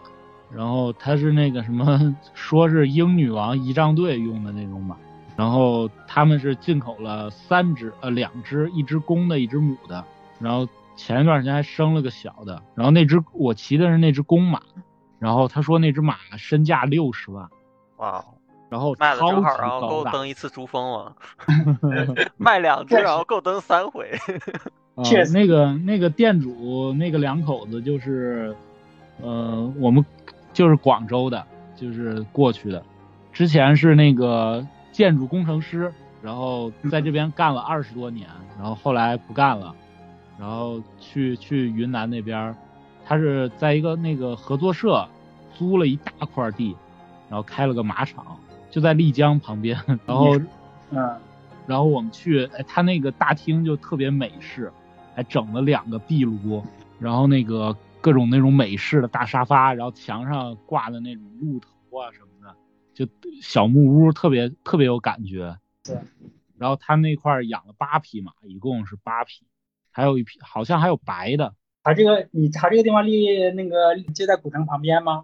[0.52, 4.98] 然后它是那个什么， 说是英女王仪仗队用的那种马，
[5.38, 10.04] 然后他们是进口了三只，呃，两只，一只公的，一只母的，
[10.40, 14.60] 然后前一段时间还生了个小的，然后那只我骑的是那只公马，
[15.20, 17.48] 然后他说那只马身价六十万，
[17.98, 18.26] 哇哦，
[18.70, 21.16] 然后卖了正好，然后，够登一次珠峰了。
[22.38, 24.12] 卖两只，然后够登三回。
[24.96, 28.56] 啊确实那个那个店主那个两口子就是，
[29.22, 30.04] 呃，我们
[30.54, 32.82] 就是广州的，就是过去的，
[33.34, 39.76] 之前是那个建筑工程师，然后在这边干了二十多年，然后后来不干了，
[40.40, 42.56] 然后去去云南那边，
[43.06, 45.06] 他是在一个那个合作社
[45.58, 46.74] 租了一大块地，
[47.30, 48.38] 然后开了个马场，
[48.76, 50.38] 就在丽江旁边， 然后
[50.90, 51.18] 嗯，
[51.66, 54.70] 然后我们去，哎，他那个大厅就特别美式，
[55.16, 56.62] 还整了两个壁炉，
[57.00, 62.54] 然后那个各种那种美式的大沙发，然后墙上挂的那种鹿头啊什么的，
[62.94, 63.08] 就
[63.42, 65.58] 小木屋，特别特别有感觉。
[65.82, 65.98] 对。
[66.58, 69.46] 然后他那块儿养了八匹马，一共是八匹，
[69.90, 71.56] 还有一匹好像还有白的。
[71.82, 75.24] 他这个你他这个地方离那个就在古城旁边吗？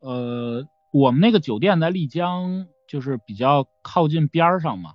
[0.00, 4.90] 呃，我们那个酒店在丽江，就是比较靠近边儿上嘛。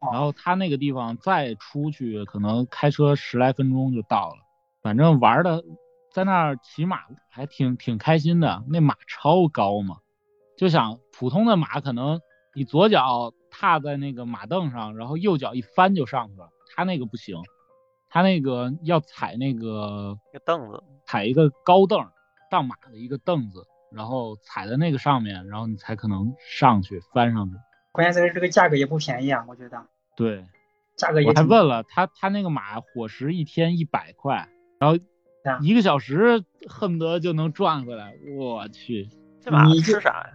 [0.00, 4.36] 哦然后他那个地方再出去，可能开车十来分钟就到了。
[4.80, 5.62] 反正玩的
[6.12, 9.98] 在那儿骑马还挺挺开心的，那马超高嘛，
[10.56, 12.20] 就想普通的马可能
[12.54, 17.36] 你左脚踏在那个马凳上，然后右脚一翻就上去了，他那个不行，
[18.08, 22.12] 他那个要踩那个那个凳子，踩一个高凳儿
[22.52, 27.56] 上马的一个凳子，然后踩在那个上面，然后你才可能上去翻上去。
[27.92, 29.82] 关键是这个价格也不便宜啊，我觉得
[30.16, 30.44] 对，
[30.96, 34.48] 价格也我还问了他，他那个马伙食一天一百块，
[34.78, 34.96] 然后
[35.44, 38.14] 啊一个小时恨不得就能赚回来。
[38.36, 39.08] 我去，
[39.40, 40.30] 这吃啥呀？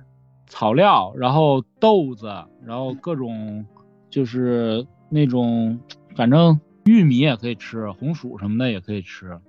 [0.47, 2.27] 草料，然后豆子，
[2.63, 3.65] 然后各种
[4.09, 5.79] 就是那种，
[6.15, 9.39] 反正玉米也可以吃，红薯什么的也可以吃。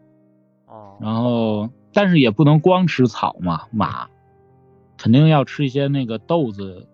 [0.67, 4.09] 哦，然后，但是也不能光吃草嘛，马
[4.98, 6.88] 肯定要吃一些那个豆子、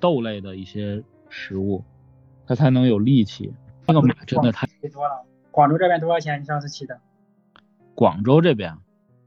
[0.00, 1.84] 豆类的一些食物，
[2.46, 3.52] 它才能有力气。
[3.86, 4.66] 这个马真的太……
[4.80, 5.24] 贵多了。
[5.50, 6.40] 广州这边多少钱？
[6.40, 6.98] 你上次骑的？
[7.94, 8.72] 广州这边，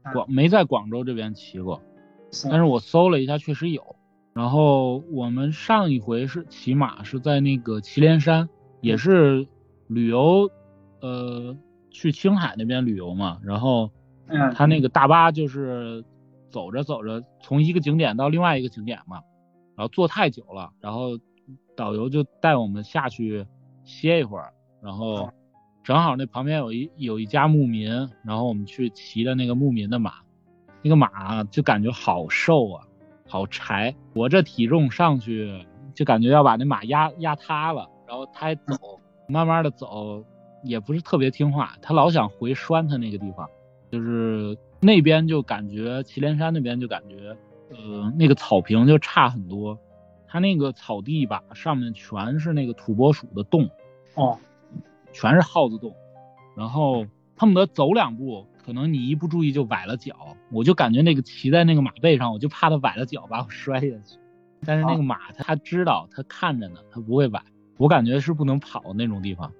[0.02, 1.80] 啊广没在广州这边骑过，
[2.50, 3.94] 但是我搜了一下，确实有。
[4.32, 8.48] 然后我们上一回是骑马是在那个祁连山，
[8.80, 9.46] 也是
[9.86, 10.50] 旅游，
[11.00, 11.56] 呃，
[11.90, 13.38] 去青海那边旅游嘛。
[13.44, 13.90] 然后
[14.54, 16.04] 他那个大巴就是
[16.50, 19.20] 走着走着，从一个景点到另外一个景点嘛，
[19.76, 21.18] 然后坐太久了，然后
[21.76, 23.46] 导游就带我们下去
[23.84, 25.30] 歇一会儿，然后
[25.84, 27.90] 正好那旁边有一有一家牧民，
[28.24, 30.14] 然后我们去骑的那个牧民的马，
[30.82, 32.86] 那个马就感觉好瘦啊，
[33.28, 40.24] 好柴，我这体重上去就感觉要把那马压压塌了，然后他还走，慢慢的走，
[40.64, 43.48] 也不是特别听话，他老想回拴他那个地方。
[43.96, 47.34] 就是那边就感觉祁连山那边就感觉，
[47.70, 49.78] 呃，那个草坪就差很多，
[50.28, 53.70] 它那个草地吧上面全是那个土拨鼠的洞，
[54.14, 54.38] 哦，
[55.12, 55.94] 全是耗子洞，
[56.54, 57.06] 然后
[57.38, 60.14] 恨不得走两步，可能你一不注意就崴了脚，
[60.52, 64.18] 我就感觉那个骑在那个马背上，我就怕它崴了脚把我摔下去，
[64.66, 67.42] 但是那个马它它知道，它看着呢，它不会崴，
[67.78, 69.50] 我感觉是不能跑那种地方。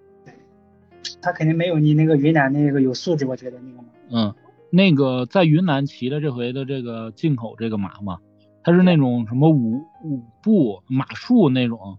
[1.20, 3.88] 他肯定没有你那个云南那个有素质，我觉得那个马。
[4.10, 4.34] 嗯，
[4.70, 8.18] 那个在云南骑的这回的这个进口这个马嘛，
[8.62, 11.98] 它是那种什么五五步马术那种，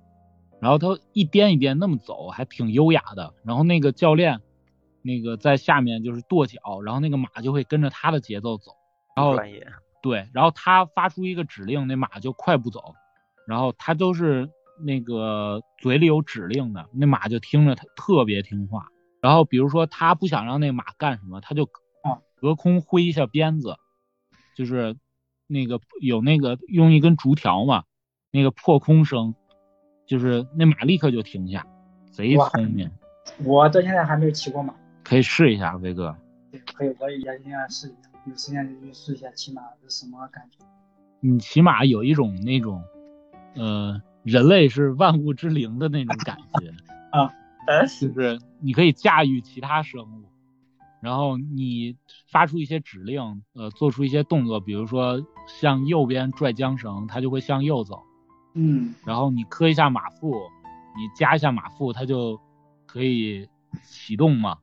[0.59, 3.33] 然后它一颠一颠那么走，还挺优雅的。
[3.43, 4.39] 然后那个教练，
[5.01, 8.71] 那个在下面就是跺脚，然后那个马就会跟着他的节奏走。
[9.15, 9.65] 然后专业。
[9.99, 12.93] 对，然后他发出一个指令，那马就快步走，
[13.47, 14.47] 然后他都是
[14.85, 18.87] 那个嘴里有指令的，那马就听着他特别听话。
[19.21, 21.63] 然后比如说他不想让那马干什么，他就
[22.03, 23.75] 啊隔空挥一下鞭子，
[24.55, 24.95] 就是
[25.47, 27.83] 那个有那个用一根竹条嘛，
[28.31, 29.33] 那个破空声，
[30.05, 31.65] 就是那马立刻就停下，
[32.11, 32.91] 贼聪明，
[33.43, 36.15] 我到现在还没有骑过马，可以试一下，威哥。
[36.51, 40.65] 对，可以，我也也想试一下，有时间就去试一下骑马是什么感觉。
[41.19, 42.81] 你骑马有一种那种，
[43.55, 46.71] 呃，人类是万物之灵的那种感觉，
[47.11, 47.29] 呃，
[48.01, 50.25] 就是你可以驾驭其他生物，
[51.01, 51.95] 然后你
[52.31, 58.03] 发出一些指令，呃，做出一些动作，比如说向右边拽缰绳，它就会向右走，
[58.53, 60.31] 嗯，然后你磕一下马腹，
[60.95, 62.39] 你加一下马腹，它就
[62.85, 63.47] 可以
[63.83, 64.57] 启动嘛，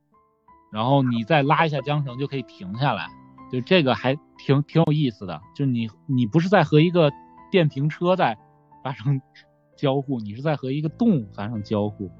[0.72, 3.06] 然后你再拉一下缰绳就可以停下来，
[3.52, 7.12] 就这个还挺挺有意思的，就是你你不是在和一个
[7.50, 8.36] 电瓶车在
[8.82, 9.20] 发生
[9.76, 12.10] 交互，你是在和一个动物发生交互，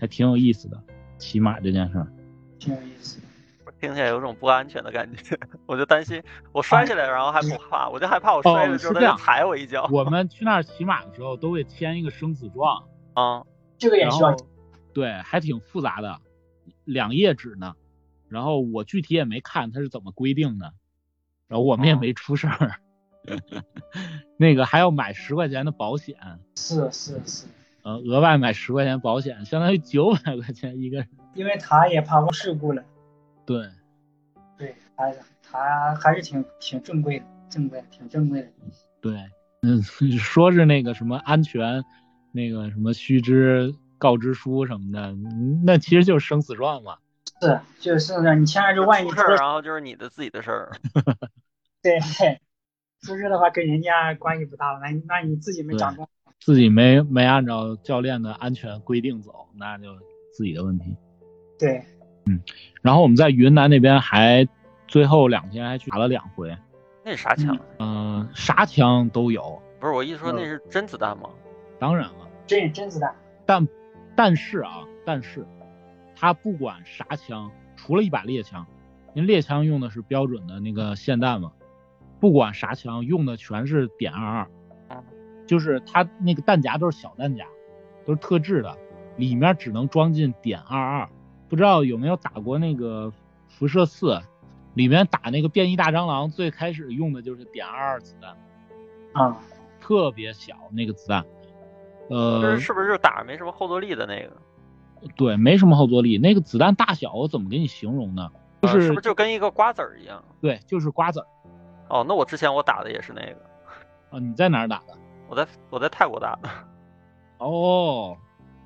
[0.00, 0.82] 还挺有意思的。
[1.18, 2.06] 骑马这件事儿，
[2.58, 3.26] 挺有意思的。
[3.78, 9.88] 听起来有种不安全的感觉， 我就担心我摔下来，然后还不怕，我就害怕我摔了之后他踩我一脚。
[9.92, 12.84] 我们去那儿骑马的时候都会签一个生死状，
[13.14, 13.44] 啊，
[13.78, 14.36] 这个也需要
[14.92, 16.18] 对，还挺复杂的，
[16.84, 17.74] 两页纸呢。
[18.28, 20.72] 然后我具体也没看它是怎么规定的，
[21.48, 22.80] 然后我们也哦没出事儿。
[24.38, 26.16] 那个还要买十块钱的保险，
[26.56, 27.46] 是是是，
[27.82, 31.08] 呃，额外买十块钱保险，相当于九百块钱一个人。
[31.34, 32.82] 因为他也怕出事故了，
[33.46, 33.68] 对，
[34.58, 35.12] 对，他
[35.42, 38.48] 他还是挺挺正规的，正规挺正规的。
[39.00, 39.14] 对，
[39.62, 41.84] 嗯，说是那个什么安全，
[42.32, 46.96] 那个什么须知告知书什么的，嗯那其实就是生死状嘛。
[47.40, 50.72] 是，就是呢，你签了就万一出事儿，然后就是你的自己的事儿。
[51.82, 51.98] 对，
[53.00, 56.06] 出事的话跟人家关系不大了，那那你自己没掌控。
[56.40, 59.88] 自己没没按照教练的安全规定走，那就
[60.32, 60.96] 自己的问题。
[61.58, 61.84] 对，
[62.26, 62.40] 嗯
[62.82, 64.48] 然后我们在云南那边还
[64.88, 66.56] 最后两天还去打了两回，
[67.04, 67.56] 那是啥枪？
[67.78, 71.28] 嗯、啥枪都有，不是我意思说那嗯是真子弹吗？
[71.78, 73.14] 当然了，这是真子弹。
[73.46, 73.68] 但
[74.16, 75.46] 但是啊，但是
[76.16, 78.66] 他不管啥枪，除了一把猎枪，
[79.14, 81.52] 因为猎枪用的是标准的那个霰弹嘛，
[82.18, 84.50] 不管啥枪用的全是点二二嗯，
[85.50, 87.44] 就是它那个弹夹都是小弹夹，
[88.06, 88.78] 都是特制的，
[89.16, 91.08] 里面只能装进点二二。
[91.48, 93.12] 不知道有没有打过那个
[93.48, 94.20] 辐射四，
[94.74, 98.36] 里面打那个变异大蟑螂，最开始用的就是点二二子弹。
[99.12, 99.36] 啊，
[99.80, 101.24] 特别小那个子弹，
[102.10, 105.10] 呃是，是不是就打没什么后坐力的那个？
[105.16, 106.16] 对，没什么后坐力。
[106.16, 108.30] 那个子弹大小我怎么给你形容呢？
[108.62, 110.22] 就呃是是不是就跟一个瓜子儿一样？
[110.40, 111.26] 对，就是瓜子儿
[111.88, 114.20] 哦，那我之前我打的也是那个，啊。
[114.20, 114.96] 你在哪儿打的？
[115.30, 116.48] 我在我在泰国打的。
[117.38, 118.16] 哦，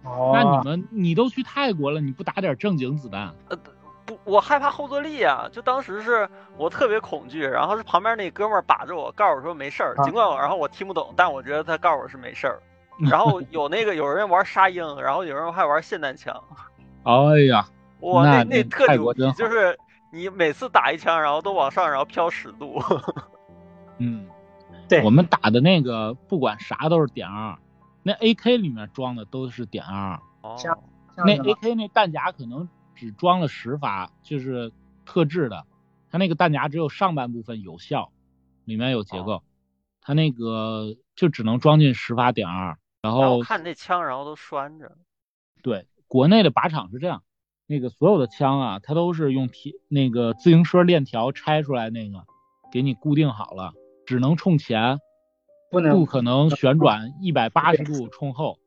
[0.03, 3.33] 哦，那你们你都去泰国了，你不打点正经子弹？
[3.51, 3.57] 呃
[4.07, 5.49] 不，我害怕后坐力啊！
[5.53, 12.61] 就当时是我特别恐惧，然后是旁边那哥们儿把着我，告诉我说没事儿，啊尽管我然后我听不懂，但我觉得他告诉我是没事儿。
[13.11, 16.35] 然后有那个有人玩沙鹰，然后有人还玩霰弹枪，
[17.05, 17.67] 哎呀，
[18.01, 19.79] 哇，那那特牛逼就是
[20.13, 22.83] 你每次打一枪，然后都往上，然后飘十度。
[23.99, 24.27] 嗯，
[24.97, 27.59] 对我们打的那个不管啥都是点二，
[28.03, 30.57] 那 AK 里面装的都是点二，哦，
[31.17, 34.73] 那 AK 那弹夹可能只装了十发，就是
[35.05, 35.65] 特制的，
[36.11, 38.11] 它那个弹夹只有上半部分有效，
[38.65, 39.43] 里面有结构，
[40.01, 42.79] 它那个就只能装进十发点二。
[43.03, 44.97] 然后看那枪，然后都拴着。
[45.63, 47.23] 对国内的靶场是这样，
[47.67, 52.25] 那个所有的枪啊，它都是用铁那个自行车链条拆出来那个，
[52.73, 53.75] 给你固定好了，
[54.07, 54.99] 只能冲前，
[55.71, 58.59] 不能不可能旋转一百八十度冲后，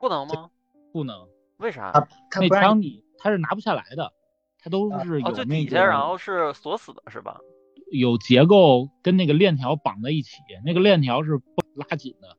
[0.00, 0.50] 不能吗？
[0.92, 1.26] 不能。
[1.58, 1.92] 为啥？
[2.40, 4.12] 那枪你它是拿不下来的，
[4.58, 7.38] 它都是有哦，就那底下然后是锁死的是吧？
[7.92, 12.36] 有结构跟那个链条绑在一起，那个链条是不拉紧的，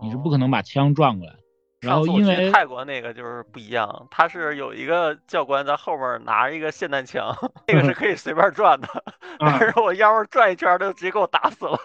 [0.00, 1.34] 你是不可能把枪转过来。
[1.82, 8.88] 然后哦上次我因为去泰国那个就是不一样，他是有一个教官在后面拿着一个霰弹枪，那个是可以随便转的，
[9.38, 11.78] 但是我要是转一圈，他就直接给我打死了。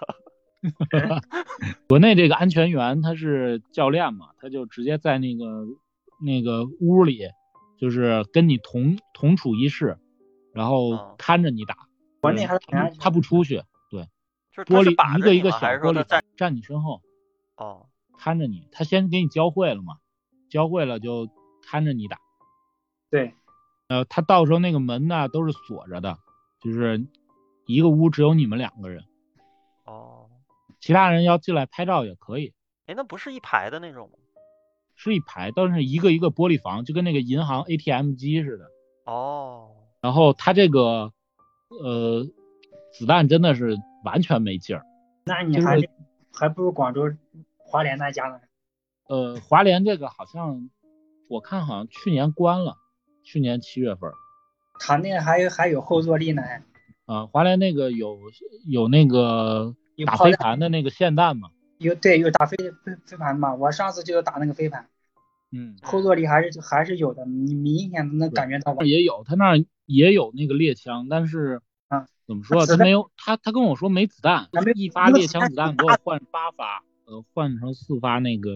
[1.87, 5.65] 国内这个安全员他是教练嘛，他就直接在那个
[6.23, 7.21] 那个屋里，
[7.79, 9.97] 就是跟你同同处一室，
[10.53, 11.75] 然后嗯看着你打。
[12.19, 14.01] 国内还是挺他安全不他不出去，对，
[14.65, 16.23] 玻璃一个一个小吗还是说他玻璃站？
[16.35, 17.01] 站你身后，
[17.55, 17.86] 哦，
[18.17, 19.97] 看着你，他先给你教会了嘛，
[20.49, 21.29] 教会了就
[21.63, 22.17] 看着你打。
[23.09, 23.33] 对，
[23.87, 26.17] 呃，他到时候那个门呢都是锁着的，
[26.59, 27.07] 就是
[27.65, 29.03] 一个屋只有你们两个人，
[29.85, 30.29] 哦，
[30.79, 32.53] 其他人要进来拍照也可以，
[32.87, 34.19] 哎，那不是一排的那种吗？
[34.95, 38.65] 是一排，但是一个一个玻璃房，就跟那个银行 ATM 机似的。
[39.05, 39.69] 哦，
[40.01, 41.13] 然后他这个
[41.69, 42.25] 呃
[42.91, 44.83] 子弹真的是完全没劲儿。
[45.23, 45.87] 那你还是
[46.33, 47.03] 还不如广州
[47.67, 48.39] 华联那家呢。
[49.07, 50.69] 呃，华联这个好像
[51.27, 52.75] 我看好像去年关了，
[53.23, 54.13] 去年七月份儿
[54.79, 56.43] 他那个还有还有后坐力呢，
[57.05, 58.17] 啊、华联那个有
[58.69, 59.75] 有那个
[60.05, 61.49] 打飞盘的那个霰弹嘛，
[61.79, 63.55] 有对有打飞飞飞盘嘛。
[63.55, 64.87] 我上次就打那个飞盘，
[65.51, 68.83] 嗯，后坐力还是还是有的，你明显能感觉到吧？
[68.85, 78.55] 也有，他那儿也有那个猎枪，但是啊怎么说，他没有他他跟我说没子弹啊没，一发猎枪子弹给我换八发，呃，换成四发那个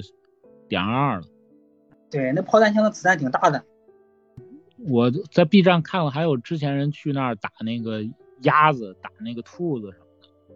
[0.67, 1.27] 点二二了。
[2.09, 3.63] 对，那炮弹枪的子弹挺大的。
[4.77, 8.03] 我在 B 站看了，还有之前人去那儿打那个
[8.41, 9.99] 鸭子，打那个兔子什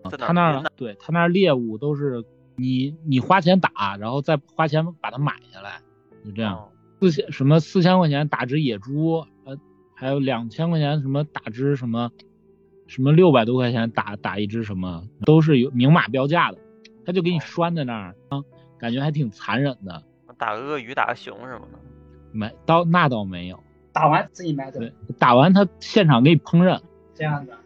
[0.04, 0.18] 么的。
[0.18, 2.24] 他那儿对他那儿猎物都是
[2.56, 5.80] 你你花钱打，然后再花钱把它买下来，
[6.24, 6.58] 就这样。
[6.58, 6.70] 哦
[7.02, 9.56] 四千什么四千块钱打只野猪，呃，
[9.94, 12.10] 还有两千块钱什么打只什么
[12.88, 16.58] 什么六百多块钱打打一只什么，都是有明码标价的，
[17.06, 18.42] 他就给你拴在那儿啊，
[18.78, 20.04] 感觉还挺残忍的。
[20.38, 21.80] 打个鳄鱼，打个熊什么的。
[22.32, 23.60] 没倒那倒没有，
[23.94, 26.82] 打完自己买走对，打完他现场给你烹饪。
[27.14, 27.58] 这样的。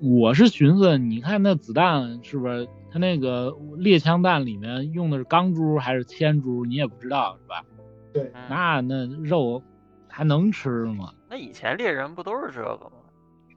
[0.00, 2.68] 我是寻思，你看那子弹是不是？
[2.92, 7.64] 他那个猎枪弹里面用的是钢珠还是铅珠，你也不知道是吧？
[8.12, 9.62] 对，嗯那那肉
[10.08, 11.14] 还能吃吗？
[11.30, 13.01] 那以前猎人不都是这个吗？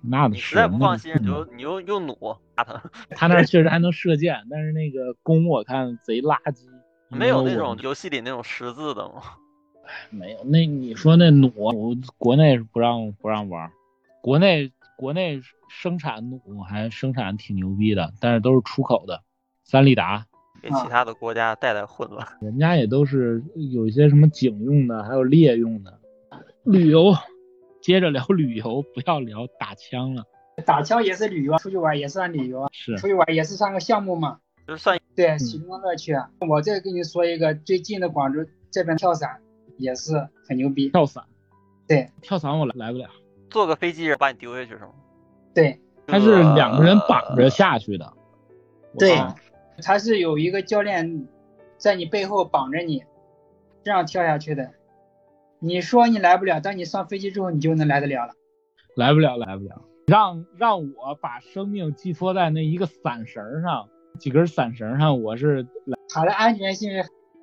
[0.09, 2.83] 那实在不放心，你嗯就你就用弩打他，
[3.15, 6.65] 他那 确实还能射箭，但是那个弓我看贼垃圾，
[7.09, 9.21] 没有那种游戏里那种十字的吗？
[10.09, 10.43] 没有。
[10.45, 13.71] 那你说那弩，我国内是不让不让玩，
[14.21, 15.39] 国内国内
[15.69, 19.21] 生产弩还生产挺牛逼的，但是都是出口的，
[19.63, 20.25] 三利达。
[20.61, 22.25] 给其他的国家带来混乱。
[22.41, 25.99] 人家也都是有一些什么警用的，还有猎用的。
[26.63, 27.13] 旅游，
[27.85, 30.23] 接着聊旅游， 不要聊打枪了。
[30.65, 34.39] 打枪也是旅游，出去玩也算旅游啊，是出去玩也是算个项目嘛。
[34.67, 36.27] 就是算对，其中的乐趣啊。
[36.49, 39.39] 我再跟你说一个最近的广州这边跳伞
[39.77, 40.89] 也是很牛逼。
[40.89, 41.23] 跳伞，
[41.87, 43.07] 对跳伞我来来不了，
[43.51, 44.89] 坐个飞机把你丢下去是吗？
[45.53, 48.11] 对他是两个人绑着下去的。
[48.93, 49.35] 我对看，
[49.83, 51.27] 他是有一个教练
[51.77, 53.03] 在你背后绑着你，
[53.83, 54.71] 这样跳下去的。
[55.65, 58.33] 你说你来不了，但你上飞机之后，你就能来得了了。
[58.95, 59.81] 来不了，来不了。
[60.05, 63.89] 让让我把生命寄托在那一个伞绳上，
[64.19, 66.91] 几根伞绳上，我是来它的安全性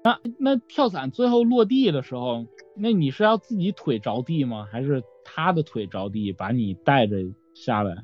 [0.05, 2.47] 那那跳伞最后落地的时候，
[2.77, 4.69] 那你是要自己腿着地吗？
[4.71, 7.17] 还是他的腿着地把你带着
[7.55, 7.97] 下来？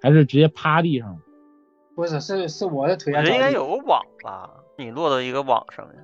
[0.00, 1.18] 还是直接趴地上？
[1.96, 3.20] 不是，是是我的腿啊。
[3.20, 5.96] 我觉得应该有个网吧，你落到一个网上面。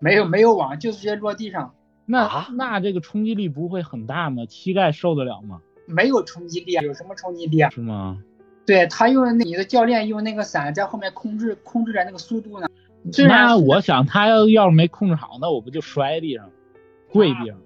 [0.00, 1.74] 没有没有网，就直接落地上。
[2.06, 4.44] 那、啊那这个冲击力不会很大吗？
[4.48, 5.60] 膝盖受得了吗？
[5.86, 7.70] 没有冲击力啊，有什么冲击力啊？
[7.70, 8.22] 是吗？
[8.66, 12.66] 对他用你的教练用那个伞在后面控制控制着那个速度呢。
[13.28, 16.50] 那我想他要要是没控制好，那我不就摔地上，
[17.10, 17.58] 跪地上，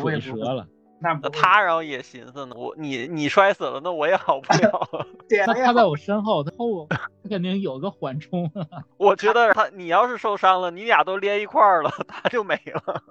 [0.00, 0.68] 腿折了。
[1.02, 4.88] 那他然后也寻思呢，我你你摔死了，那我也好不了。
[5.28, 8.50] 对啊那他在我身后，他后他肯定有个缓冲。
[8.98, 13.02] 我觉得他你要是受伤了，你俩都连一块儿了， 他就没了。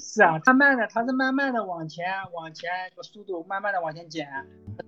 [0.00, 2.70] 是啊，他慢的，他是慢慢的往前往前，
[3.02, 4.26] 速度慢慢的往前减，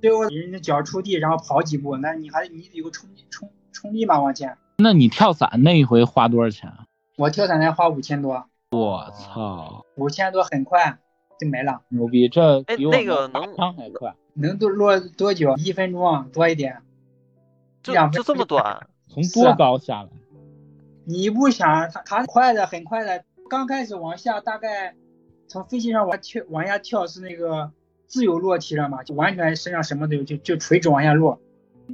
[0.00, 4.57] 最后人家脚触地，然后跑几步，那你还你得有个冲冲冲力嘛往前。
[4.78, 6.84] 那你跳伞那一回花多少钱啊？
[7.18, 10.98] 我跳伞才花五千多，我操，五千多很快
[11.39, 12.28] 就没了，牛逼！
[12.28, 15.55] 这哎比我那个们打能枪还快，能多落多久？
[15.57, 16.78] 一分钟啊多一点。
[17.82, 20.09] 就两分就这么短，从多高下来？
[21.05, 24.97] 你不想他他快的很快的，刚开始往下大概
[25.47, 27.70] 从飞机上往跳往下跳是那个
[28.07, 31.41] 自由落体了嘛，就完全身上什么都有，就就垂直往下落，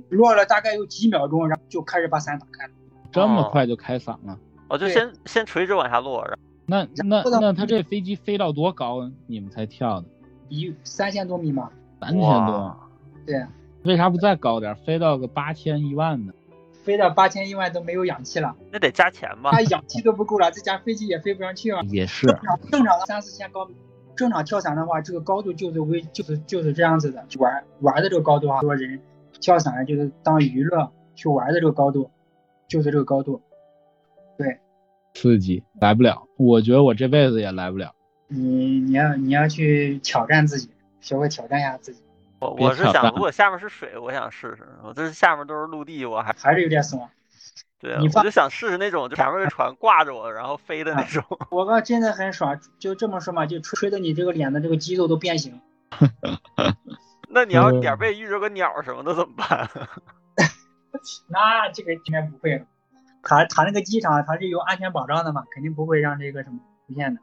[0.08, 2.72] 落了大概有几秒钟，然后就开始把伞打开了。
[3.10, 4.38] 这么哦快就开伞了？
[4.68, 6.38] 我就先先垂直往下落，然后
[6.72, 10.06] 那那那他这飞机飞到多高你们才跳的？
[10.48, 11.70] 一三千多米吗，
[12.00, 12.88] 三千多哇，
[13.26, 13.46] 对，
[13.84, 14.74] 为啥不再高点？
[14.76, 16.32] 飞到个八千一万呢？
[16.82, 19.60] 飞到八千一万都没有氧气了，那得加钱吧他？
[19.60, 21.82] 氧气都不够了，这架飞机也飞不上去啊。
[21.90, 23.76] 也是正常正常的三四千高米，
[24.16, 28.98] 正常跳伞的话，这个高度就是为就是就是这样子的，玩玩的这个高度啊，说人
[29.40, 32.10] 跳伞就是当娱乐去玩的这个高度，
[32.66, 33.42] 就是这个高度。
[35.14, 36.26] 刺激，来不了。
[36.36, 37.94] 我觉得我这辈子也来不了。
[38.28, 42.02] 你你要你要去挑战自己，学会挑战一下自己，
[42.40, 44.66] 我我是想，如果下面是水，我想试试。
[44.82, 47.08] 我这下面都是陆地，我还还是有点怂。
[47.78, 51.22] 对啊，你我就想试试那种，就前面有个船挂着我，然后飞的那种。
[51.50, 55.60] 我哥真的很爽，就这么说嘛，就吹吹的你这个脸的这个肌肉都变形。
[57.28, 59.68] 那你要嗯点儿背遇着个鸟什么的怎么办？
[61.28, 62.64] 那这个应该不会了。
[63.22, 67.20] 他他那个机场他是有安全保障的嘛，肯定不会让这个什么出现的。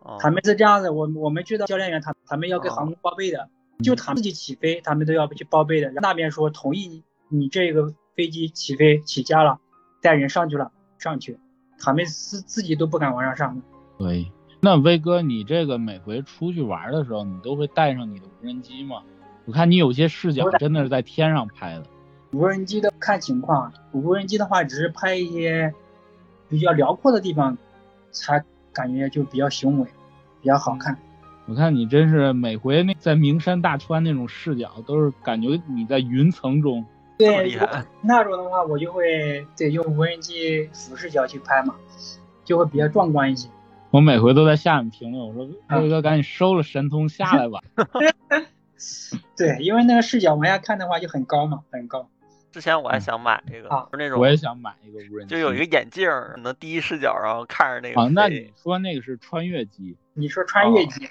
[0.00, 3.48] 哦他们是这样子，我我们去到教练员，他他们要给哦航空报备的，
[3.82, 5.90] 就他们自己起飞，他们都要去报备的。
[5.96, 9.58] 那边说同意你你这个飞机起飞起降了，
[10.00, 11.38] 带人上去了上去，
[11.78, 13.62] 他们自自己都不敢往上上的。
[13.98, 14.32] 对。
[14.62, 19.02] 那威哥，你这个每回出去玩的时候，你都会带上你的无人机吗？
[19.46, 21.84] 我看你有些视角真的是在天上拍的。
[22.32, 25.74] 无人机的看情况，无人机的话只是拍一些
[26.48, 27.56] 比较辽阔的地方，
[28.12, 29.88] 才感觉就比较雄伟，
[30.40, 30.96] 比较好看。
[31.46, 36.84] 我看你真是每回那在名山大川那种视角，都是感觉你在云层中。
[37.18, 37.58] 对
[38.00, 41.74] 那种的话我就会对用无人机俯视角去拍嘛，
[42.44, 43.48] 就会比较壮观一些。
[43.90, 47.60] 我每回都在下面评论，我说啊威哥赶紧收了神通下来吧。
[49.36, 52.08] 对，因为那个视角往下看的话就很高嘛，很高。
[52.52, 55.34] 之前我还想买一个，啊就是那种我也想买一个无人机。
[55.34, 59.96] 就有一个眼镜儿，能第一视角，然后看着那个啊，那你说那个是穿越机？
[60.14, 61.08] 你说穿越机，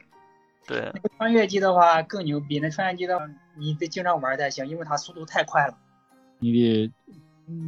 [0.68, 2.60] 对，那个穿越机的话更牛逼。
[2.60, 3.26] 那穿越机的话，
[3.56, 5.78] 你得经常玩才行，因为它速度太快了。
[6.40, 6.92] 你得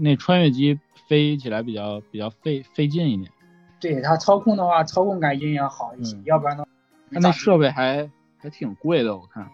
[0.02, 3.32] 那穿越机飞起来比较比较费费劲一点。
[3.80, 6.70] 对它操控的话，操控感一定要好一些，嗯要不然的话，
[7.12, 9.50] 它那设备还还挺贵的，我看。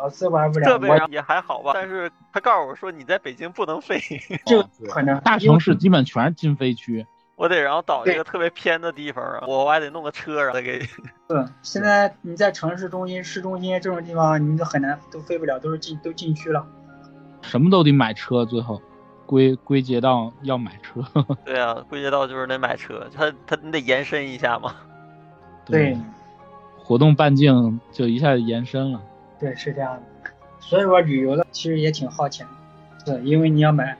[0.00, 0.64] 老是玩不了。
[0.64, 4.00] 设备上也还好吧，但是他告诉我说你在北京不能飞，
[4.46, 7.06] 这个哦对可能大城市基本全是禁飞区。
[7.36, 10.80] 我得然后导一个特别偏的地方啊，我我还得弄个车，然后再给。
[11.28, 16.66] 是现在你在城市中心、市中心这种地方，你都很难都飞不了，都是禁都禁区了。
[17.42, 18.80] 什么都得买车，最后
[19.24, 21.02] 归归结到要买车。
[21.46, 24.74] 对啊，归结到就是得买车，他他你得延伸一下嘛。
[25.64, 25.96] 对
[26.76, 29.00] 活动半径就一下就延伸了。
[29.40, 30.30] 对，是这样的。
[30.60, 32.46] 所以说旅游的其实也挺耗钱
[33.06, 33.96] 的，是因为你要买，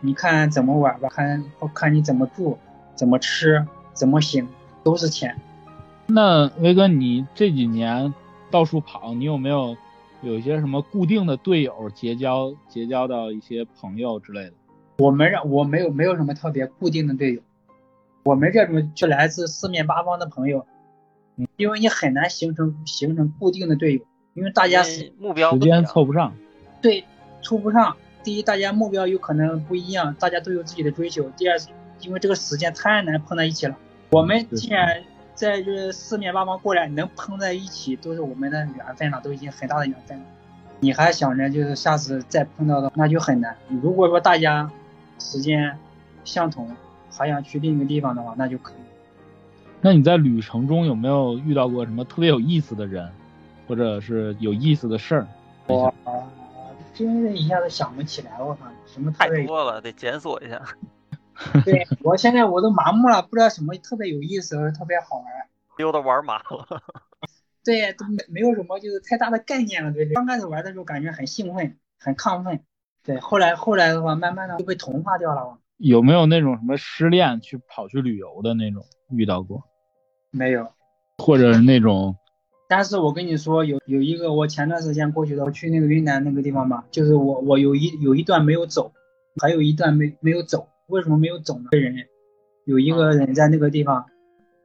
[0.00, 2.58] 你看怎么玩吧，看看你怎么住、
[2.94, 3.64] 怎么吃、
[3.94, 4.46] 怎么行，
[4.82, 5.34] 都是钱。
[6.06, 8.12] 那威哥，你这几年
[8.50, 9.76] 到处跑，你有没有
[10.22, 14.52] 有一些什么固定的队友结交结交到一些朋友之类的？
[14.98, 17.40] 我们让我没有没有什么特别固定的队友，
[18.24, 20.66] 我们这种就来自四面八方的朋友，
[21.36, 24.00] 嗯因为你很难形成形成固定的队友，
[24.36, 26.32] 因为大家是目标时间凑不上。
[26.80, 27.02] 对
[27.42, 27.96] 凑不上。
[28.22, 31.56] 第一，大家目标有可能不一样，大家都有自己的追求；第二，
[32.00, 33.76] 因为这个时间太难碰在一起了，
[34.10, 35.02] 我们既然
[35.34, 40.24] 在这四面八方过来能碰在一起，都是我们的缘分了，都已经很大的缘分了。
[40.80, 43.56] 你还想着就是下次再碰到的，那就很难。
[43.80, 44.70] 如果说大家
[45.18, 45.78] 时间
[46.24, 46.68] 相同，
[47.10, 48.82] 还想去另一个地方的话，那就可以。
[49.80, 53.08] 那你在旅程中有没有遇到过什么特别有意思的人，
[53.66, 55.26] 或者是有意思的事儿？
[55.68, 55.92] 我
[56.94, 60.62] 真是一下子想不起来，我靠，什么太多了，得检索一下。
[61.64, 65.26] 对我现在我都麻木了，不知道什么特别有意思，特别好玩，
[65.76, 66.82] 溜达玩麻了。
[67.64, 69.92] 对，都没没有什么就是太大的概念了。
[69.92, 72.62] 对，刚开始玩的时候感觉很兴奋，很亢奋。
[73.02, 75.58] 对，后来后来的话，慢慢的就被同化掉了。
[75.78, 79.64] 有没有那种什么失恋去跑去旅游的那种遇到过？
[80.30, 80.72] 没有，
[81.18, 82.16] 或者是那种。
[82.68, 88.92] 但是我跟你说，有有一个我前段时间过去的，我去那个云南那个地方嘛，就是我我有一有一段没有走，
[89.40, 90.68] 还有一段没没有走。
[90.88, 91.68] 为什么没有走呢？
[91.72, 91.94] 人
[92.64, 94.06] 有一个人在那个地方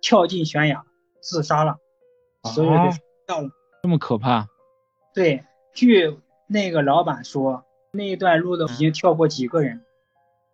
[0.01, 0.83] 跳进悬崖
[1.19, 1.77] 自杀了，
[2.53, 2.89] 所有的
[3.25, 3.49] 掉了，
[3.81, 4.47] 这么可怕？
[5.15, 5.43] 对，
[5.73, 6.15] 据
[6.47, 9.81] 那个老板说，那一段路的已经跳过几个人。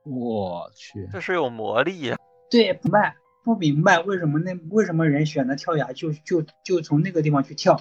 [0.05, 2.17] 我去，这是有魔力呀！
[2.49, 3.17] 对，不明白，
[3.47, 7.79] 不明白为什么那为什么人选择跳崖就就就从那个地方去跳？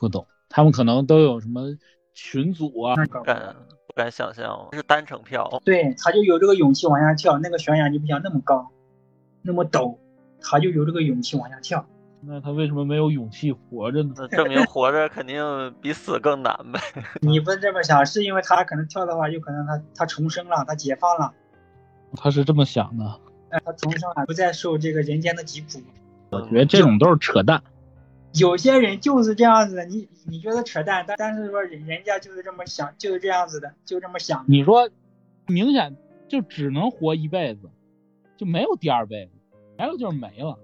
[0.00, 1.76] 不懂，他们可能都有什么
[2.14, 2.94] 群组啊？
[2.96, 3.54] 不敢
[3.86, 5.60] 不敢想象，是单程票。
[5.66, 8.70] 对，他就有这个勇气往下跳，那个悬崖就不想那么高，
[9.42, 9.98] 那么陡，
[10.40, 11.86] 他就有这个勇气往下跳。
[12.22, 14.14] 那他为什么没有勇气活着呢？
[14.30, 15.44] 证明活着肯定
[15.82, 16.80] 比死更难呗。
[17.20, 21.34] 你不这么想，是因为他可能跳的话，有可能他他重生了，他解放了。
[22.16, 23.20] 他是这么想的，
[23.64, 25.80] 他重生了，不再受这个人间的疾苦。
[26.30, 27.62] 我觉得这种都是扯淡。
[28.34, 34.44] 有些人就是这样子的，你你觉得扯淡，但但是说人人家就是这么想，就是这样子的，就这么想。
[34.46, 34.90] 你说，
[35.46, 35.96] 明显
[36.28, 37.70] 就只能活一辈子，
[38.36, 39.32] 就没有第二辈子，
[39.78, 40.58] 还有就是没了。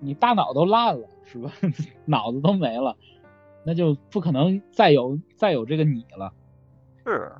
[0.00, 1.52] 你大脑都烂了，是吧？
[2.04, 2.96] 脑子都没了，
[3.64, 6.32] 那就不可能再有再有这个你了。
[7.06, 7.32] 是。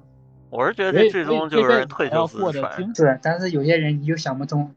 [0.52, 2.94] 我是觉得这最终就是退休死传。
[2.94, 4.74] 是，但是有些人你就想不通。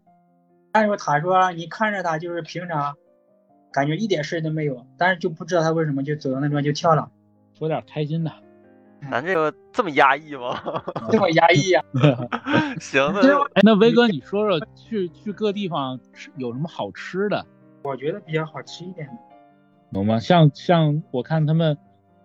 [0.71, 2.95] 但是他说，你看着他就是平常，
[3.73, 7.11] 感觉一点事都没有，但是就不知道他为什么就走到那地方就跳了。
[7.59, 8.31] 说点开心的。
[9.11, 10.81] 咱这个这么压抑吗？
[11.11, 11.83] 这么压抑啊？
[12.79, 17.45] 行，那哎，那威哥，你说说去去各地方吃有什么好吃的？
[17.83, 19.13] 我觉得比较好吃一点的。
[19.91, 20.21] 懂吗？
[20.21, 21.77] 像像我看他们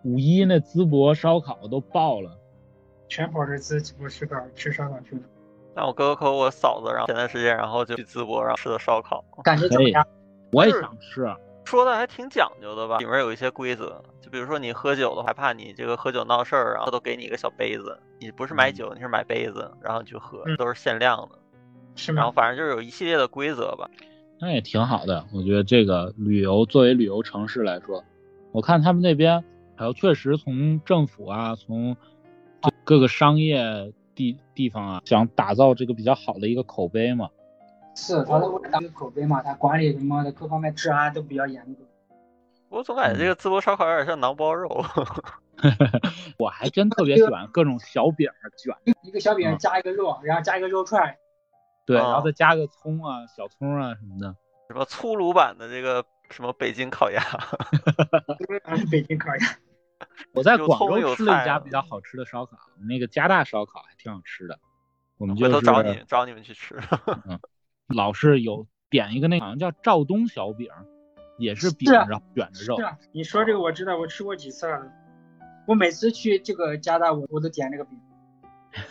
[0.05, 2.39] 五一那淄博烧烤都爆了。
[3.11, 5.23] 全跑这淄博吃烤吃烧烤去了。
[5.75, 10.07] 那我哥哥和我嫂子，然后前段时间，然后就去淄博，然后吃的烧烤，感觉怎么样？
[10.53, 11.29] 我也想吃。
[11.65, 12.99] 说的还挺讲究的吧？
[12.99, 21.39] 里面有一些规则，就比如说你喝酒的，害怕你这个喝酒闹事儿，然后都给你一个小杯子，你不是买酒，你是买杯子，然后你去喝，都是限量的。
[21.97, 22.17] 是吗？
[22.17, 23.91] 然后反正就是有一系列的规则吧。
[24.41, 28.03] 那也挺好的，我觉得这个旅游作为旅游城市来说，
[28.53, 29.45] 我看他们那边
[29.77, 31.97] 还有确实从政府啊，从。
[32.63, 37.29] 就各个商业地地方啊，想打造这个比较好的一个口碑嘛。
[37.95, 41.85] 是，他都为了口碑嘛，他管理什么的各方面治安都比较严格。
[42.69, 44.85] 我总感觉这个淄博烧烤有点像馕包肉。
[46.39, 51.17] 我还真特别喜欢各种小饼卷， 一个小饼加一个肉，然后加一个肉串。
[51.85, 54.35] 对，然后再加个葱啊、小葱啊什么的。
[54.69, 57.21] 什么粗鲁版的这个什么北京烤鸭？
[58.91, 59.47] 北京烤鸭。
[60.33, 62.57] 我在广州吃了一家比较好吃的烧烤，
[62.89, 64.59] 那个加大烧烤还挺好吃的。
[65.19, 66.81] 我们就找你找你们去吃。
[67.29, 67.39] 嗯，
[67.89, 70.69] 老是有点一个那好像叫赵东小饼，
[71.39, 72.77] 也是饼然后卷着肉。
[72.77, 74.81] 是啊，你说这个我知道，我吃过几次了。
[75.67, 77.99] 我每次去这个加大，我我都点这个饼。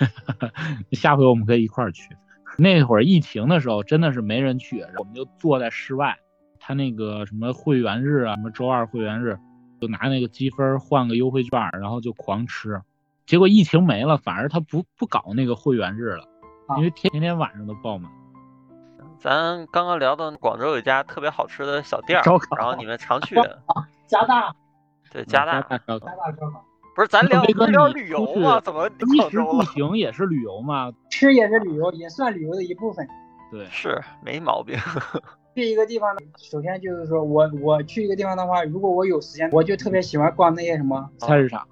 [0.92, 2.16] 下回我们可以一块儿去。
[2.58, 6.18] 那会儿疫情的时候真的是没人去，我们就坐在室外。
[6.60, 9.40] 他那个什么会员日啊，什么周二会员日。
[9.80, 12.82] 就拿那个积分换个优惠券，然后就狂吃，
[13.26, 16.26] 结果疫情没了，反而他不不搞那个会员日了，
[16.78, 18.12] 因为天天晚上都爆满。
[19.20, 22.24] 咱刚刚聊到广州有一家特别好吃的小店儿，
[22.58, 23.62] 然后你们常去的。
[24.08, 24.56] 加大。
[25.12, 25.62] 对，加大。
[25.62, 26.64] 加大烧烤。
[26.96, 28.60] 不是，咱聊聊旅游吗？
[28.62, 30.92] 怎么衣食住行也是旅游吗？
[31.10, 33.08] 吃也是旅游，也算旅游的一部分。
[33.52, 34.78] 对，是没毛病。
[35.56, 41.68] 去一个地方，首先就是说我我去一个地方的话，如果我有时间，我就特别喜欢逛那些什么菜市场，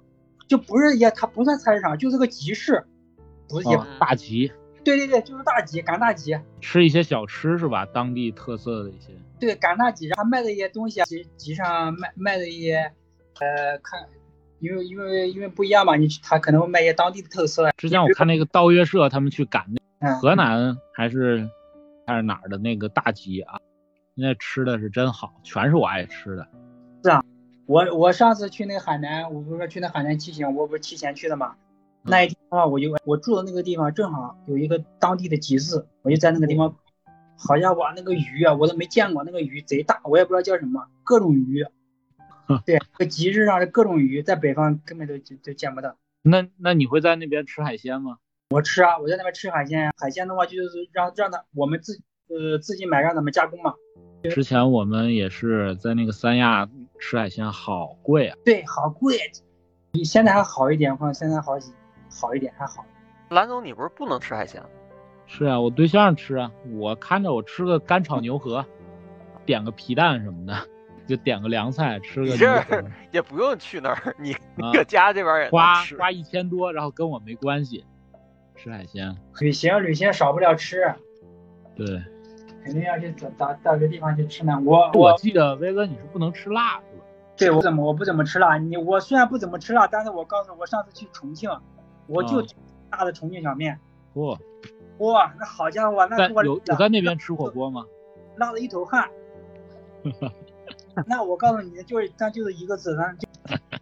[0.46, 2.84] 就不是也它不算菜市场，就是个集市，
[3.48, 4.52] 不是也大集。
[4.84, 7.84] 对对对，就是大集，赶大集，吃一些小吃是吧？
[7.86, 9.12] 当地特色的一些。
[9.38, 12.90] 对，赶大集，他卖的一些东西，集集上卖卖的一些，
[13.40, 14.06] 呃，看，
[14.60, 17.70] 因为因为因为不一样嘛，你他可能会卖一些当地的特色。
[17.76, 19.66] 之前我看那个道月社他们去赶
[20.00, 21.46] 那河南还是
[22.06, 23.57] 还是哪儿的那个大集啊。
[24.18, 26.44] 现在吃的是真好，全是我爱吃的。
[27.04, 27.24] 是啊
[27.66, 31.54] 我我上次去那个海南，我不是说去那海南骑行，我不是提前去的嘛。
[32.02, 36.74] 那一天的话，我就我住的那个地方正好有一个当地的集市，我就在那个地方，
[37.36, 41.64] 好家伙，那个鱼啊，我都没见过，那个鱼贼大，我也不知道叫什么，各种鱼。
[42.66, 45.96] 对，这集市上的各种鱼，在北方根本都就就见不到。
[46.22, 48.16] 那那你会在那边吃海鲜吗？
[48.50, 53.74] 我吃啊，我在那边吃海鲜，海鲜的话就是让让他我们自呃自己买，让他们加工嘛。
[54.24, 58.36] 之前我们也是在那个三亚吃海鲜，好贵啊。
[58.44, 59.16] 对，好贵。
[59.92, 61.72] 你现在还好一点，或者现在好几
[62.10, 62.84] 好一点还好。
[63.30, 64.62] 蓝总，你不是不能吃海鲜？
[65.26, 68.64] 是啊，我对象吃啊，我看着我吃个干炒牛河，
[69.44, 70.54] 点个皮蛋什么的，
[71.06, 72.64] 就点个凉菜，吃个你这
[73.10, 74.34] 也不用去那儿，你
[74.72, 75.50] 搁家这边也。
[75.50, 77.84] 花花一千多，然后跟我没关系，
[78.56, 79.14] 吃海鲜。
[79.40, 80.94] 旅行旅行少不了吃，
[81.76, 82.02] 对，
[82.64, 84.60] 肯定要去找到到一个地方去吃呢。
[84.64, 87.04] 我我我记得威哥你是不能吃辣是吧？
[87.36, 91.50] 对我怎么我不怎么吃辣，你我虽然不怎么吃辣，但是我告诉你我上次去重庆，
[92.06, 93.78] 我就啊辣的重庆小面，
[94.12, 94.36] 不，
[94.98, 97.84] 哇，那好家伙，那在给我有有在那边吃火锅吗？
[98.36, 99.08] 辣的一头汗。
[101.06, 103.28] 那我告诉你，就是那就是一个字，那就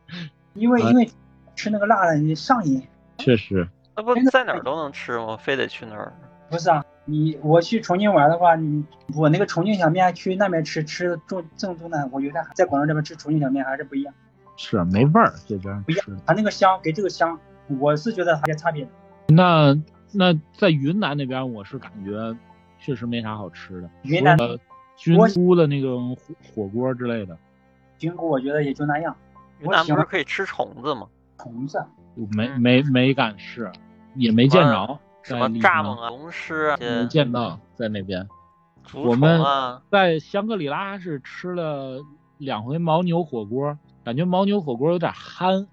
[0.55, 1.11] 因为啊因为
[1.55, 2.87] 吃那个辣的你上瘾。
[3.19, 3.67] 确实，
[3.97, 5.37] 那不在哪儿都能吃吗？
[5.37, 6.13] 非得去那儿？
[6.51, 8.85] 不是啊，你我去重庆玩的话，你
[9.15, 14.13] 我那个重庆小面去那边吃吃的正正宗的，我觉得在广州这边吃重庆小面还是不一样，
[14.57, 16.07] 是没味儿这边不一样。
[16.27, 17.39] 它那个香跟这个香，
[17.79, 18.91] 我是觉得还有差别的。
[19.29, 19.77] 那
[20.13, 22.37] 那在云南那边，我是感觉
[22.81, 23.89] 确实没啥好吃的。
[24.03, 24.37] 云南
[24.97, 26.17] 菌菇的那个火
[26.55, 27.39] 火锅之类的，
[27.99, 29.17] 菌菇我觉得也就那样，
[29.61, 31.07] 云南不是可以吃虫子吗？
[31.39, 31.81] 虫子。
[32.35, 33.71] 没嗯没没敢试，
[34.15, 34.99] 也没见着。
[35.27, 38.29] 什么蚱蜢啊、龙虱啊，没见到在那边。
[38.95, 42.01] 我们啊，在香格里拉是吃了
[42.39, 45.67] 两回牦牛火锅，感觉牦牛火锅有点憨，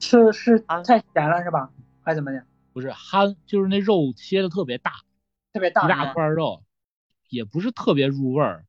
[0.00, 1.70] 是是啊太咸了是吧？
[2.02, 2.44] 还是怎么的？
[2.74, 4.92] 不是憨，就是那肉切的特别大，
[5.54, 6.62] 特别大一大块肉，
[7.30, 8.66] 也不是特别入味儿，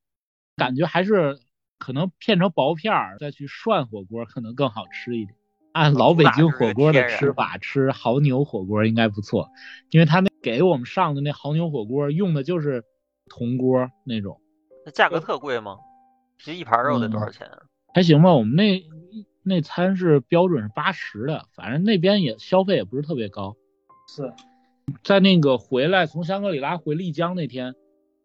[0.55, 1.37] 感觉还是
[1.77, 5.35] 可能片成薄片儿再去涮火锅可能更好吃一点。
[5.75, 9.49] 按老北京火锅的吃法，吃牦牛火锅应该不错，
[9.89, 12.85] 因为他那给我们上的那牦牛火锅用的就是
[13.29, 14.39] 铜锅那种，
[14.85, 15.77] 那价格特贵吗？
[16.37, 17.57] 就一盘肉得多少钱啊？
[17.93, 18.33] 还行吧。
[18.33, 18.81] 我们那
[19.43, 23.57] 那餐是标准是八十的，反正那边也消费也不是特别高。
[24.07, 24.31] 是
[25.03, 27.75] 在那个回来从香格里拉回丽江那天，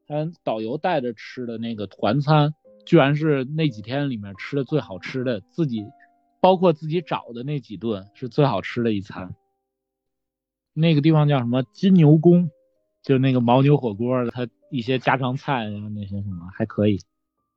[0.06, 2.54] 他导游带着吃的那个团餐，
[2.86, 5.84] 居然是那几天里面吃的最好吃的，自己
[6.40, 9.34] 包括自己找的那几顿是最好吃的一餐。
[10.72, 12.50] 那个地方叫什么金牛宫，
[13.02, 16.98] 就那个牦牛火锅，它一些家常菜呀那些什么还可以。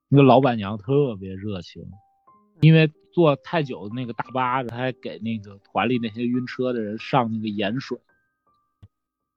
[0.10, 1.84] 那个老板娘特别热情，
[2.60, 8.00] 因为坐太久的那个大巴，他还给那个团里那些晕车的人上那个盐水。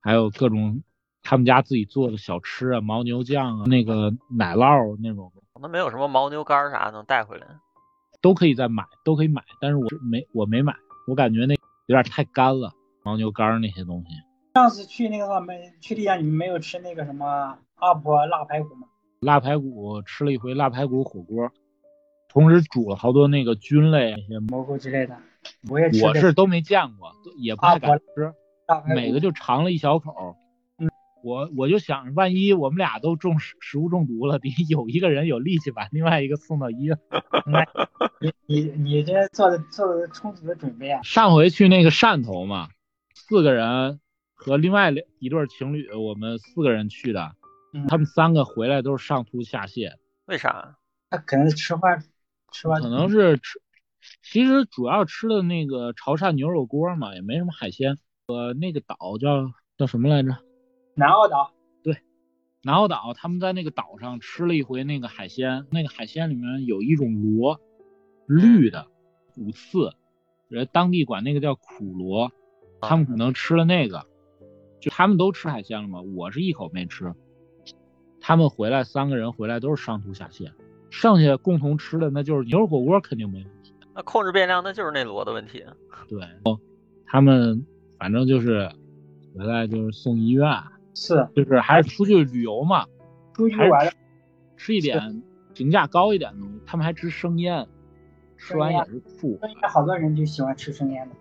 [0.01, 0.83] 还有各种
[1.23, 7.47] 他们家自己做的小吃啊，牦牛酱啊，那个奶酪那种那没有什么牦牛干啥能带回来？
[8.27, 9.41] 都可以再买，都可以买。
[9.61, 10.75] 但是我是没我没买，
[11.07, 11.55] 我感觉那
[11.87, 12.73] 有点太干了，
[13.05, 14.17] 牦牛干儿那些东西。
[14.55, 18.89] 上次去那个话没去丽江，你们没有吃那个什么阿婆腊排骨吗？
[19.21, 21.49] 腊排骨吃了一回腊排骨火锅，
[22.29, 25.17] 同时煮了好多那个菌类那些，蘑菇之类的，
[25.71, 28.35] 我也吃我是都没见过，也不太敢吃，
[28.93, 30.37] 每个就尝了一小口。
[31.27, 36.97] 嗯，我我就想，万一我们俩都中食食物中毒了，得有一个人有力气把另外一个送到医院。
[38.21, 41.03] 你你你这做的做的充足的准备啊！
[41.03, 42.69] 上回去那个汕头嘛，
[43.15, 44.01] 四个人
[44.35, 47.33] 和另外两一对情侣，我们四个人去的，
[47.73, 49.93] 嗯他们三个回来都是上吐下泻，
[50.27, 50.77] 为啥？
[51.11, 51.99] 他可能是吃坏
[52.53, 53.61] 吃完可能是吃，
[54.23, 57.99] 其实主要吃的那个潮汕牛肉锅嘛，也没什么海鲜。
[58.29, 60.37] 呃，那个岛叫叫什么来着？
[60.99, 61.99] 南澳岛对
[62.63, 67.61] 南澳岛，他们在那个岛上吃了一回那个海鲜，那个海鲜里面有一种螺，
[68.27, 68.87] 绿的，
[69.35, 69.93] 骨刺，
[70.49, 72.33] 人当地管那个叫苦螺，
[72.81, 74.07] 他们可能吃了那个，
[74.81, 77.13] 就他们都吃海鲜了嘛，我是一口没吃。
[78.19, 80.51] 他们回来三个人回来都是上吐下泻，
[80.89, 83.75] 剩下共同吃的那就是牛肉火锅，肯定没问题。
[83.95, 85.63] 那控制变量那就是那螺的问题。
[86.09, 86.21] 对，
[87.07, 87.67] 他们
[87.99, 88.73] 反正就是
[89.37, 90.51] 回来就是送医院，
[90.97, 93.93] 是就是还是出去旅游嘛，还是出去玩的，
[94.57, 95.23] 吃一点
[95.53, 96.59] 评价高一点的东西。
[96.65, 97.67] 他们还吃生腌，
[98.39, 99.39] 吃完也是吐。
[99.47, 101.15] 应该好多人就喜欢吃生腌的。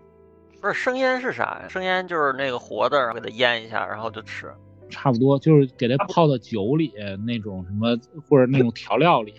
[0.62, 1.68] 不是生腌是啥呀？
[1.68, 4.50] 生腌就是那个活的，然后给它腌一下，然后就吃。
[4.88, 6.94] 差不多，就是给它泡到酒里
[7.26, 9.34] 那种什么，或者那种调料里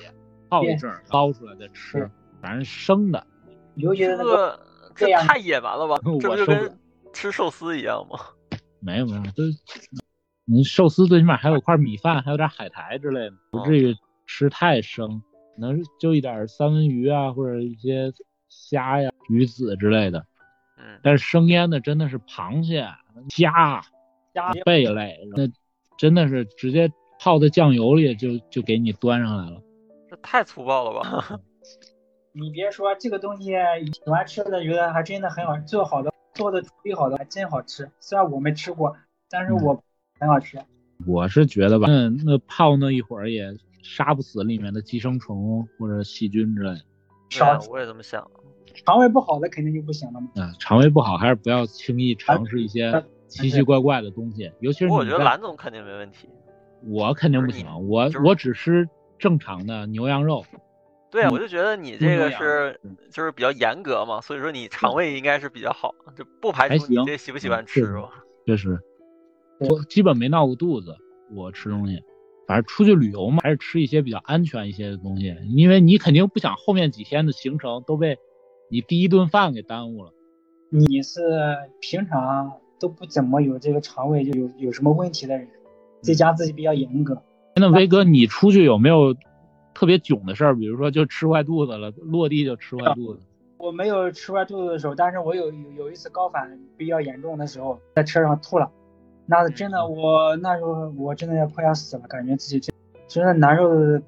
[0.49, 2.07] 泡一阵儿，捞出来再吃，
[2.41, 3.25] 反正生的。
[3.73, 4.59] 尤其是那个，
[4.93, 5.97] 这这太野蛮了吧？
[6.21, 6.77] 这不就跟
[7.11, 8.19] 吃寿司一样吗？
[8.79, 9.43] 没有没有，都
[10.49, 13.93] 你寿司最起码还有块米饭，还有点海苔之类的，不至于
[14.25, 15.21] 吃太生，
[15.55, 18.13] 可能就一点三文鱼啊，或者一些
[18.47, 20.25] 虾呀、鱼子之类的。
[20.77, 22.87] 嗯，但是生腌的真的是螃蟹、
[23.29, 23.81] 虾、
[24.33, 25.43] 虾贝类，那
[25.97, 26.89] 真的是直接
[27.19, 29.61] 泡在酱油里就就给你端上来了。
[30.09, 31.39] 这太粗暴了吧？
[32.31, 33.51] 你别说这个东西，
[33.91, 37.91] 喜欢吃的觉得还真的很好，做好的做的处理好的还真好吃。
[37.99, 38.95] 虽然我没吃过，
[39.29, 39.83] 但是我
[40.19, 40.57] 很好吃。
[41.05, 46.81] 我是觉得吧，那那泡那一会儿也杀不死里面的寄生虫或者细菌之类的。
[47.29, 48.25] 对啊我也这么想。
[48.85, 50.27] 肠胃不好的肯定就不行了嘛。
[50.35, 56.29] 啊，肠胃不好还是不要轻易尝试一些奇奇怪怪的东西，尤其是我觉得蓝总肯定没问题。
[56.83, 58.87] 我肯定不行，我就是我只吃
[59.17, 60.45] 正常的牛羊肉。
[61.09, 68.09] 对啊，嗯我就觉得你这个是嗯就是比较严格嘛，所以说你肠胃应该是比较好，就不排还除你这喜不喜欢吃是吃吧。
[68.45, 68.86] 确实，对
[69.59, 70.95] 我基本没闹过肚子。
[71.35, 72.01] 我吃东西，
[72.47, 78.17] 反正出去旅游嘛，还是吃一些比较安全一些的东西，因为你肯定不想后面几天的行程都被
[78.69, 80.13] 你第一顿饭给耽误了。
[80.69, 81.21] 你是
[81.81, 85.47] 平常都不怎么有这个肠胃就有有什么问题的人，
[86.01, 87.21] 在家自己比较严格。
[87.55, 89.13] 那威哥，你出去有没有
[89.73, 90.55] 特别囧的事儿？
[90.55, 93.19] 比如说就吃坏肚子了，落地就吃坏肚子。
[93.57, 98.71] 我没有吃坏肚子的时候，但是我有有有一次高反比较严重的时候，在车上吐了，
[99.29, 102.73] 那是真的，我那时候我真的要快要死了，感觉自己真
[103.07, 104.01] 真的难受的，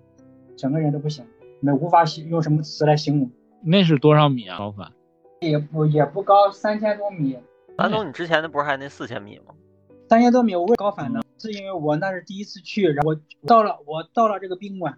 [0.56, 1.26] 整个人都不行，
[1.60, 3.30] 那无法形用什么词来形容。
[3.62, 4.58] 那是多少米啊？
[4.58, 4.92] 高反？
[5.42, 7.38] 也不也不高，三千多米，
[7.78, 9.54] 南总，你之前的不是还那四千米吗？
[10.08, 14.98] 三千多米我为高反呢，是因为我那是第一次去，然后我到了我到了这个宾馆，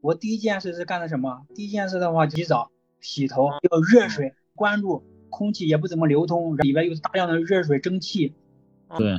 [0.00, 1.46] 我第一件事是干的什么？
[1.54, 2.70] 第一件事的话，洗澡、
[3.00, 8.34] 洗头，要热水关注，空气也不怎么流通，里边有大量的热水蒸汽。
[8.96, 9.18] 对，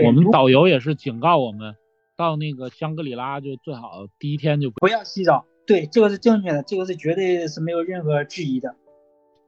[0.00, 1.74] 我们导游也是警告我们，
[2.16, 8.74] 到那个香格里拉就最好第一天就不不要洗澡，对，这个是正确的，这个是绝对是没有任何质疑的。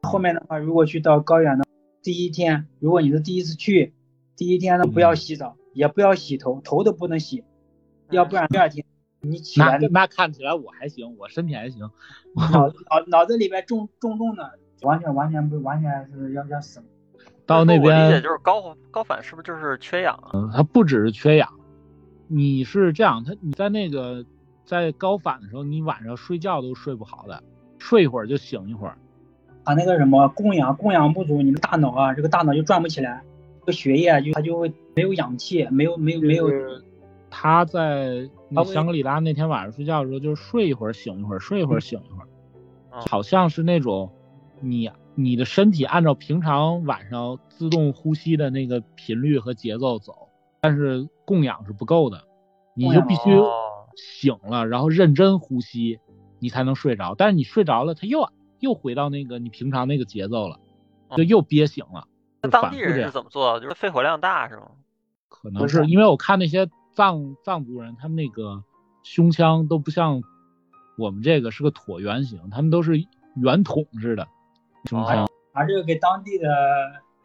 [0.02, 1.64] 后面的话，如果去到高原的
[2.02, 3.94] 第一天，如果你是第一次去，
[4.36, 7.42] 第一天呢不要洗澡，也不要洗头，头都不能洗，
[8.10, 8.84] 要不然第二天
[9.22, 11.90] 你起来的那看起来我还行，我身体还行。
[12.34, 16.86] 脑脑脑子里边重重重的，完全完全不完全是要要死了。
[17.46, 20.30] 到那我理解边，就是高高反是不是就是缺氧啊？
[20.34, 21.48] 嗯它不只是缺氧，
[22.28, 24.24] 你是这样，它你在那个
[24.64, 27.42] 在高反的时候，你晚上睡觉都睡不好的，
[27.78, 28.96] 睡一会儿就醒一会儿。
[29.64, 33.22] 啊那个什么供氧供氧不足，你的大脑啊，这个大脑就转不起来，
[33.60, 36.50] 这个血液啊就它就会没有氧气，没有没有没有。
[37.30, 38.28] 他在
[38.72, 42.28] 香格里拉那天晚上睡觉的时候，就是睡一会儿醒一会儿，睡一会儿醒一会儿，
[42.92, 44.12] 嗯好像是那种
[44.60, 50.28] 你你的身体按照平常晚上自动呼吸的那个频率和节奏走，
[50.60, 52.24] 但是供氧是不够的，
[52.74, 53.52] 你就必须哦
[53.96, 56.00] 醒了，然后认真呼吸，
[56.40, 57.14] 你才能睡着。
[57.14, 60.58] 但是你睡着了，它又又回到那个你平常那个节奏了，
[61.16, 62.08] 就又憋醒了。
[62.42, 63.60] 那就当地人是怎么做到？
[63.60, 64.70] 就是肺活量大是吗？
[65.28, 68.64] 可能是因为我看那些藏藏族人，他们那个
[69.02, 70.22] 胸腔都不像
[70.96, 73.04] 我们这个是个椭圆形，他们都是
[73.36, 74.26] 圆筒似的
[74.84, 76.48] 胸腔，哦啊，这个跟当地的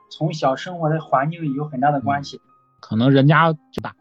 [0.09, 2.39] 从小生活的环境有很大的关系。
[2.79, 3.95] 可能人家就大，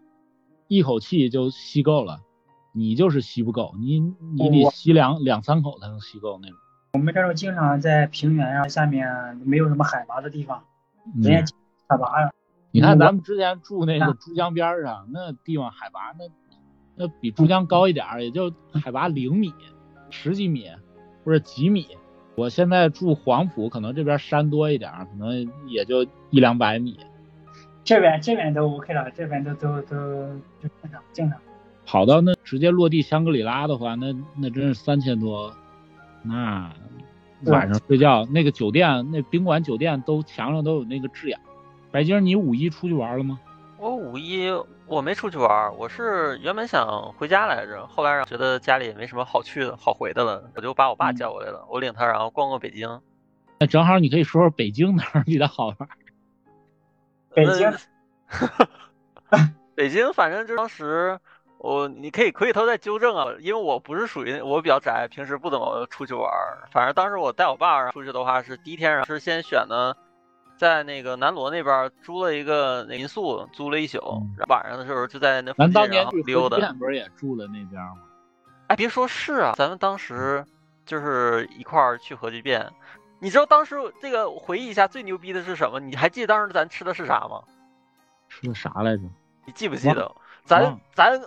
[0.68, 2.20] 一口气就吸够了，
[2.72, 6.56] 你就是吸不够，你你得吸两两三口才能吸够那种。
[6.92, 10.62] 我们这种经常在平原上下面没有什么海拔的地方，
[11.16, 11.54] 嗯人家
[11.88, 12.30] 海拔呀
[12.70, 16.24] 你看咱们之前住那个啊珠江边儿上，那地方海拔那
[16.94, 19.52] 那比珠江高一点儿，也就海拔零米、
[20.10, 20.68] 十几米
[21.24, 21.86] 或者几米。
[22.38, 26.96] 我现在住黄埔，可能这边山多一点，可能也就一两百米。
[27.82, 29.96] 这边这边都 OK 了，这边都都都
[30.62, 31.36] 就正常正常。
[31.84, 35.52] 跑到那直接落地香格里拉的话，那那真是三千多，
[36.22, 36.70] 那
[37.46, 41.36] 晚上睡觉那个酒店那宾馆酒店都墙上都有那个字眼。
[41.90, 43.40] 白晶，你五一出去玩了吗？
[43.78, 44.48] 我五一
[44.88, 53.00] 我没出去玩儿，我是原本想回家来着，后来让觉得家里也没什么好去的好回的了，我就把我爸嗯叫过来了，我领他然后逛逛北京。
[53.60, 55.76] 那正好你可以说说北京哪儿比较好玩。
[57.34, 57.70] 北京
[59.30, 59.38] 呃
[59.76, 61.18] 北京反正就当时
[61.58, 66.66] 我你可以回头再纠正啊，因为我不是属于我比较宅，平时不怎么出去玩儿。
[66.72, 69.94] 反正当时我带我爸出去的话是第一天是先选的
[70.58, 73.98] 在那个南锣那边租了一个民宿，租了一宿，
[74.48, 76.56] 晚上的时候就在那附咱近溜达。
[76.56, 77.98] 河店不是也住的那边吗？
[78.66, 80.44] 哎，别说是啊，咱们当时
[80.84, 82.68] 就是一块儿去核聚变。
[83.20, 85.80] 你知道当时这个回忆一下最牛逼的是什么？
[85.80, 87.40] 你还记得当时咱吃的是啥吗？
[88.28, 89.02] 吃的啥来着？
[89.46, 90.12] 你记不记得？
[90.44, 91.20] 咱咱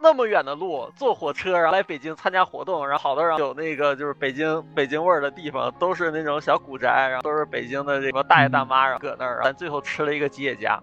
[0.00, 10.80] 那么远的路，坐火车然后来北京参加活动，然后好多人有那个就是北京北京味儿的地方，都是那种小古宅，然后都是北京的这个大爷大妈，然后搁那儿，咱最后吃了一个吉野家。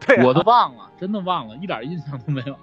[0.00, 2.60] 对、啊，我都 忘了，真的忘了，一点印象都没有了。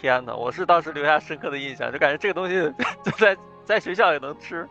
[0.00, 2.72] 天呐，我是当时留下深刻的印象，就感觉这个东西
[3.04, 4.68] 就在在学校也能吃。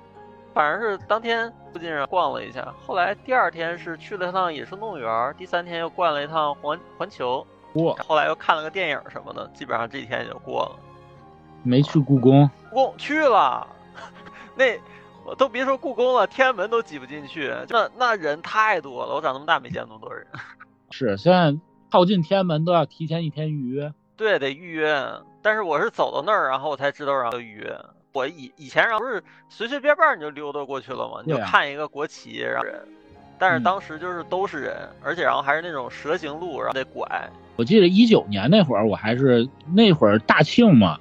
[0.52, 10.80] 反正是当天附近上逛了一下，后来第二天是去了趟野生动物园，第三天又逛了一趟环环球，哇，后来又看了个电影什么的，基本上这几天也就过了。
[11.64, 13.68] 没去故宫，故宫去了，
[14.56, 14.80] 那
[15.26, 20.26] 我都别说故宫了，天安门都挤不进去，那那人太多了，我长那么大没见那么多人。
[20.92, 21.56] 是现在
[21.92, 23.94] 靠近天安门都要提前一天预约。
[24.18, 25.06] 对，得预约。
[25.42, 27.80] 但是我是走到那儿，然后我才知道让预约。
[28.12, 31.22] 我以以前然后不是随随便便你就溜达过去了吗？
[31.26, 32.82] 你就看一个国旗，然后人。
[33.38, 37.30] 但是嗯当时就是都是人，而且然后还是那种蛇形路，然后得拐。
[37.60, 40.98] 我记得一九年那会儿，我还是那会儿大庆嘛，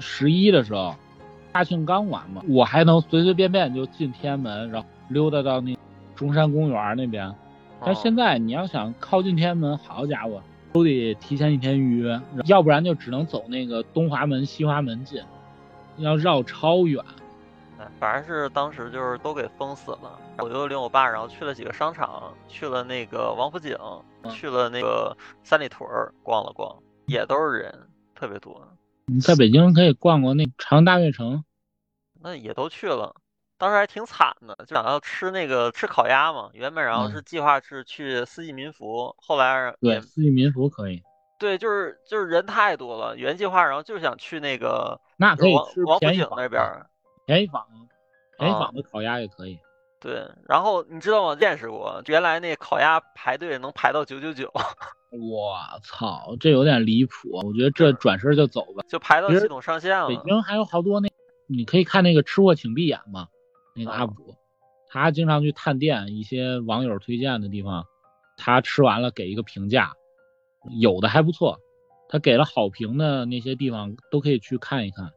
[0.00, 0.92] 十一的时候，
[1.52, 5.78] 大庆刚完嘛，我还能随随便便就进天安门，然后溜达到那
[6.16, 7.32] 中山公园那边。
[7.86, 10.42] 但现在在你要想靠近天安门，好家伙，
[10.72, 15.22] 都得提前一天预约，要不然就只能走那个东华门、西华门进，
[15.98, 17.00] 要绕超远。
[17.82, 20.18] 哎反正是当时就是都给封死了。
[20.38, 23.76] 我就领我爸，然后去了几个商场，去了那个王府井，
[24.22, 28.66] 嗯去了那个三里屯儿逛了逛，也都是人，特别多。
[29.06, 31.44] 你在北京可以逛逛那长安大悦城，
[32.20, 33.14] 那也都去了，
[33.58, 36.50] 当时还挺惨的，就想要吃那个吃烤鸭嘛。
[36.52, 41.02] 原本然后嗯是计划是去四季民福，后来对，四季民福可以，
[41.38, 46.86] 对，就是就是人太多了，原计划然后就想去那个那可以王吃王府井那边儿。
[47.26, 47.64] 便宜坊，
[48.38, 49.58] 便宜啊坊的烤鸭也可以。
[50.00, 51.36] 对，然后你知道吗？
[51.36, 54.52] 见识过，原来那烤鸭排队能排到九九九，
[55.12, 58.82] 我操，这有点离谱，我觉得这转身就走吧。
[58.88, 60.08] 就排到系统上线了。
[60.08, 61.08] 北京还有好多那，
[61.46, 63.28] 你可以看那个吃货请闭眼嘛，
[63.76, 64.34] 那个啊 UP 主，
[64.88, 67.86] 他经常去探店一些网友推荐的地方，
[68.36, 69.92] 他吃完了给一个评价，
[70.80, 71.60] 有的还不错，
[72.08, 75.12] 他给了好评的那些地方都可以去看一看。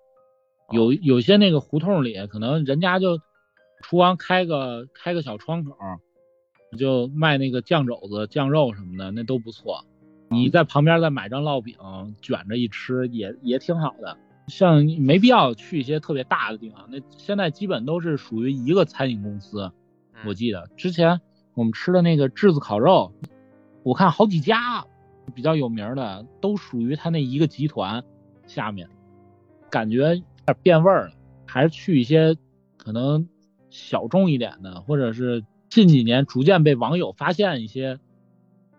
[0.71, 3.19] 有有些那个胡同里，可能人家就
[3.81, 5.75] 厨房开个开个小窗口，
[6.77, 9.85] 就卖那个酱肘子、酱肉什么的，那都不错。
[10.29, 11.77] 你在旁边再买张烙饼，
[12.21, 14.17] 卷着一吃也也挺好的。
[14.47, 19.71] 像没必要去一些特别大的地方，那现在基本都是属于一个餐饮公司。
[20.13, 21.19] 嗯我记得之前
[21.55, 23.11] 我们吃的那个炙子烤肉，
[23.83, 24.85] 我看好几家
[25.35, 28.03] 比较有名的都属于他那一个集团
[28.47, 28.87] 下面，
[29.69, 31.13] 感觉有点变味儿了。
[31.47, 32.35] 还是去一些
[32.77, 33.27] 可能
[33.69, 37.99] 小众一点的，或者是近几年逐渐被网友发现一些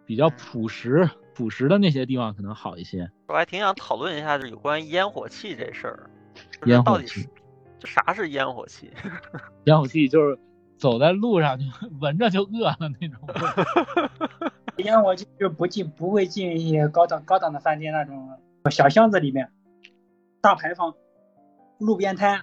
[0.04, 3.10] 比较朴实朴实的那些地方，可能好一些。
[3.28, 6.10] 我还挺想讨论一下，就是有关于烟火气这事儿，
[6.66, 7.22] 烟火气到底是
[7.78, 8.90] 就啥是烟火气？
[9.64, 10.38] 烟火气就是
[10.76, 11.64] 走在路上就
[12.00, 13.20] 闻着就饿了那种。
[14.78, 18.28] 烟火气就不进不会进一些高档高档的饭店那种
[18.70, 19.50] 小巷子里面，
[20.42, 20.94] 大牌坊、
[21.78, 22.40] 路边摊，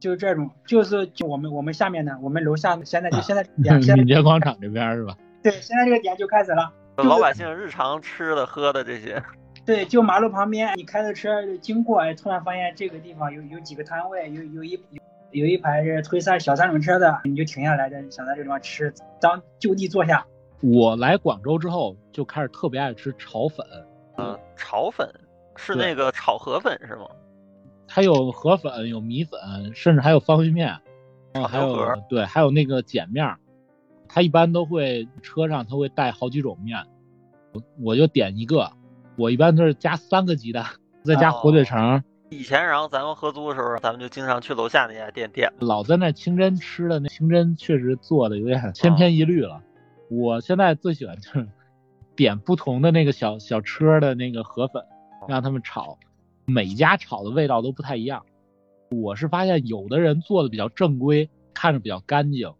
[0.00, 5.16] 就是这种，就是就我们我们下面的，我们楼下现在就现在这个点， 现在敏捷广场这边是吧？
[5.42, 6.72] 对，现在这个点就开始了。
[6.96, 9.22] 就是老百姓日常吃的喝的这些，
[9.64, 15.00] 对，就马路旁边，你开着车经过，哎，突然发现这个地方有有几个摊位，有有一有
[15.30, 20.24] 有一排是推三小三轮车的，你就停下来，在想在这地方吃，当就地坐下。
[20.60, 23.66] 我来广州之后就开始特别爱吃炒粉，
[24.18, 25.08] 嗯，炒粉
[25.56, 27.06] 是那个炒河粉是吗？
[27.94, 29.38] 它有河粉，有米粉，
[29.74, 30.74] 甚至还有方便面，
[31.34, 33.38] 然后还有对，还有那个碱面儿。
[34.08, 36.82] 它一般都会车上它会带好几种面，
[37.52, 38.72] 我我就点一个，
[39.16, 40.64] 我一般都是加三个鸡蛋，
[41.04, 42.02] 再加火腿肠。
[42.30, 45.52] 以前然后咱们合租的时候，咱们就经常去楼下那家店点。
[45.58, 49.60] 老在那清真吃的那清真确实做的有点千篇一律了。
[50.10, 51.46] 我现在最喜欢就是
[52.16, 54.82] 点不同的那个小小车的那个河粉，
[55.28, 55.98] 让他们炒，
[56.44, 58.24] 每家炒的味道都不太一样。
[58.90, 62.52] 我是发现有的人做的比较正规，看着比较干净，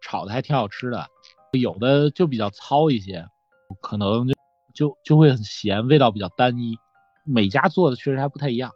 [0.00, 1.06] 炒的还挺好吃的；
[1.52, 3.24] 有的就比较糙一些，
[3.80, 4.34] 可能就
[4.74, 6.76] 就就会很咸，味道比较单一。
[7.24, 8.70] 每家做的确实还不太一样。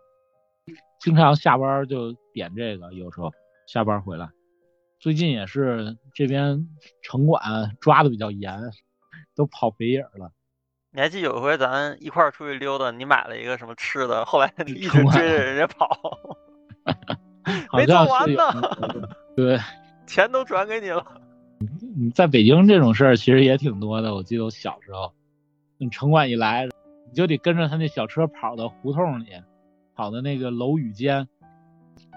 [1.01, 3.33] 经常下班就点这个，有时候
[3.66, 4.29] 下班回来。
[5.01, 6.68] 最近也是这边
[7.03, 8.61] 城管抓的比较严，
[9.35, 10.33] 都跑北影了。
[10.91, 15.86] 你还记得有一回咱一块儿出去溜达，你买了一个什么吃的，后来你一直追着人家跑，
[17.68, 18.45] 好没做完呢，
[19.36, 19.59] 对，
[20.07, 21.05] 钱都转给你了。
[21.97, 24.14] 你在北京这种事儿其实也挺多的。
[24.14, 25.12] 我记得我小时候，
[25.76, 29.26] 你城管一来，你就得跟着他那小车跑到胡同里，
[29.95, 31.28] 跑到那个楼宇间，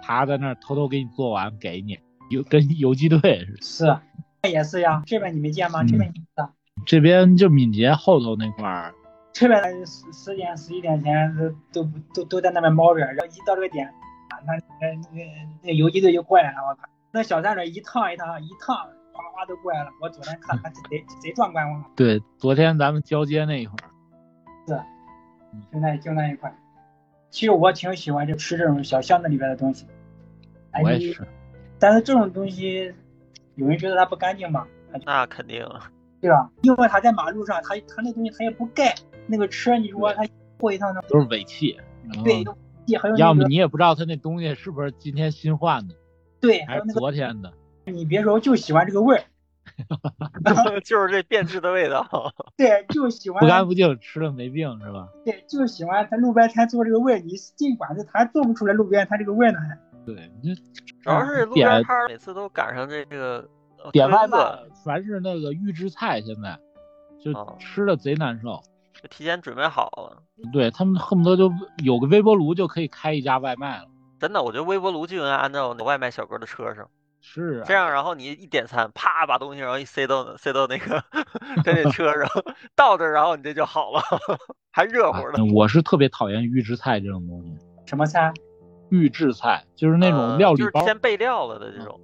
[0.01, 1.99] 他在那儿偷偷给你做完给你，
[2.29, 4.01] 游跟游击队似的。
[4.45, 5.01] 是，也是呀。
[5.05, 5.81] 这边你没见吗？
[5.81, 6.49] 嗯这边你的，
[6.85, 8.93] 这边就敏捷后头那块儿，
[9.33, 11.35] 这边十十点十一点前
[11.71, 18.75] 都都都都在那边猫着，然后一到这个点，啊那那那那游击队就过来了，我靠，那小三轮一趟一趟一趟，
[19.13, 19.89] 哗哗都过来了。
[20.01, 23.87] 我昨天看，还贼贼壮观，我靠，对，昨天咱们交接那一会儿，
[24.67, 24.73] 是
[25.71, 26.53] 就那就那一块。
[27.29, 29.85] 其实我挺喜欢就吃这种小巷子里边的东西。
[30.71, 31.27] 哎我也是。
[31.79, 32.93] 但是这种东西，
[33.55, 34.67] 有人觉得它不干净吧？
[35.05, 35.65] 那肯定，
[36.21, 36.49] 对吧？
[36.61, 38.93] 因为他在马路上，他他那东西他也不盖，
[39.27, 40.23] 那个车你说他
[40.57, 41.75] 过一趟呢，都是尾气，
[42.23, 42.43] 对，
[42.85, 45.95] 也还有要么你也不知道他那东西是不是今天新换的，
[46.39, 47.51] 对，还还是有那个昨天的。
[47.85, 49.23] 你别说，就喜欢这个味儿，
[50.85, 52.31] 就是这变质的味道。
[52.55, 55.09] 对，就喜欢不干不净，吃了没病是吧？
[55.25, 57.19] 对，就喜欢在路边摊做这个味儿。
[57.19, 63.49] 你尽管是他做不出来路边摊这个味儿呢，还对，你主要是路边摊每次都赶上这个
[63.83, 64.37] 呃点外卖
[64.83, 66.57] 全是那个预制菜，现在
[67.23, 68.61] 就哦吃的贼难受。
[69.01, 70.21] 就提前准备好了。
[70.51, 71.51] 对他们恨不得就
[71.83, 73.85] 有个微波炉就可以开一家外卖了。
[74.19, 76.87] 真的，我觉得微波炉就应该安到那外卖小哥的车上，
[77.21, 81.03] 是啊，这样，然后你一点餐，啪把东西然后一塞到塞到那个
[81.63, 82.29] 在那车上，
[82.75, 84.01] 到这儿然后你这就好了，
[84.71, 85.43] 还热乎的。
[85.53, 87.57] 我是特别讨厌预制菜这种东西。
[87.85, 88.31] 什么菜？
[88.89, 91.99] 预制菜就是那种呃料理包，就是先备料了的这种。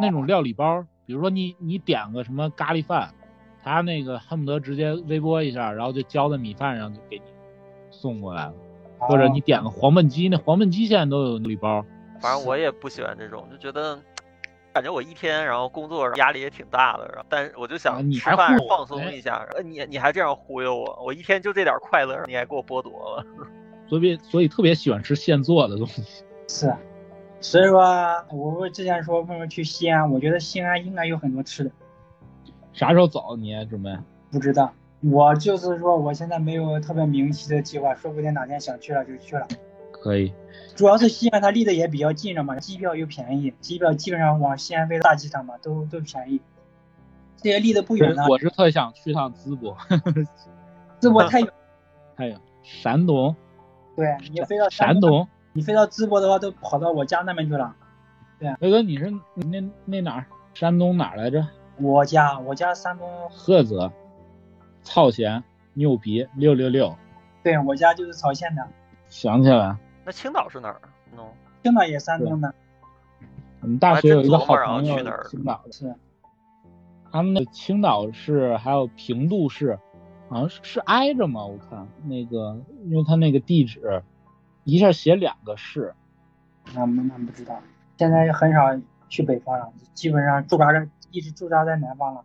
[0.00, 3.14] 那种料理包，比如说你你点个什么咖喱饭，
[3.62, 7.24] 他那个恨不得直接微波一下，然后就浇在米饭上就给你
[7.90, 8.54] 送过来了。
[8.98, 11.84] 或者你点个黄焖鸡，那黄焖鸡现在都有礼包。
[12.18, 14.00] 反正我也不喜欢这种，就觉得
[14.72, 23.26] 感觉我一天然后工作压力也挺大的，然后但是我就啊想你还吃饭放松一下，呃你你还这样忽悠我，我一天就这点快乐，你还给我剥夺了。
[23.86, 26.02] 所以所以特别喜欢吃现做的东西。
[26.48, 26.74] 是，
[27.46, 27.80] 所以说，
[28.32, 31.70] 我我之前说问问去西安，我觉得西安应该有很多吃的，
[32.72, 33.36] 啥时候走？
[33.36, 33.96] 你准备？
[34.32, 34.72] 不知道。
[35.00, 39.46] 我就是说，我现在没有特别明晰的计划，说不定哪天想去了就去了。
[39.92, 40.32] 可以。
[40.74, 46.40] 主要是西安它离得也比较近了嘛，机票又便宜，机票基本上往西安飞大机场嘛都都便宜。
[47.36, 49.76] 这些离得不远呢，我是特想去趟淄博，
[51.00, 51.48] 淄博太远，
[52.16, 53.36] 还有山东，
[53.94, 55.28] 对你飞到山，东。
[55.56, 57.74] 你飞到淄博的话，都跑到我家那边去了。
[58.60, 60.26] 威哥，你是那那哪儿？
[60.52, 61.48] 山东哪儿来着？
[61.78, 63.90] 我家，我家山东，菏泽，
[64.82, 65.42] 曹县，
[65.72, 66.94] 牛逼，六六六。
[67.42, 68.68] 对我家就是曹县的，
[69.08, 70.78] 想起来，那青岛是哪儿？
[71.16, 71.22] 喏、
[71.62, 72.54] 青岛也山东的，
[73.62, 75.94] 我们大学有一个好朋友去哪儿青岛的，是
[77.10, 79.78] 他们那青岛市还有平度市，
[80.28, 81.46] 好像是是挨着吗？
[81.46, 84.02] 我看那个，因为他那个地址
[84.66, 85.94] 一下写两个市，
[86.74, 87.56] 那那不知道。
[87.96, 88.62] 现在很少
[89.08, 92.24] 去北方了，基本上驻扎在一直驻扎在南方了。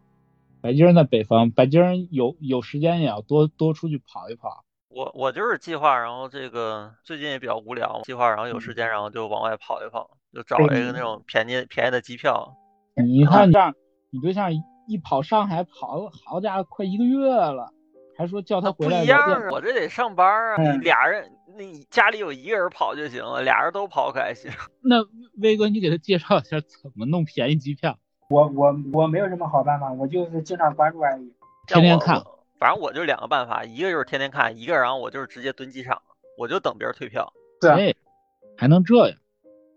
[0.60, 4.66] 北京人在北方，北京人有有时间也要多多出去跑一跑。
[4.90, 12.58] 我我就是计划，然后这个最近也比较无聊，计划然后有嗯时间，然后就往外跑一跑，就找一个那种便宜便宜的机票。
[12.96, 13.72] 你看这样，
[14.10, 14.52] 你对象
[14.88, 17.72] 一跑上海跑，好家伙，快一个月了，
[18.18, 24.52] 还说叫他回来不一样啊，我这得上班啊，俩人，你家里有一个人跑就行了，俩人都跑可还行。
[24.82, 24.98] 那
[25.42, 27.98] 威哥，你给他介绍一下怎么弄便宜机票？
[28.30, 31.34] 我我我没有什么好办法，我就是经常关注而已。
[31.68, 32.24] 天天看，
[32.60, 36.02] 反正我就两个办法，一个就是天天看，一个然后我就是直接蹲机场，
[36.38, 37.32] 我就等别人退票。
[37.60, 37.96] 对
[38.58, 39.18] 还能这样？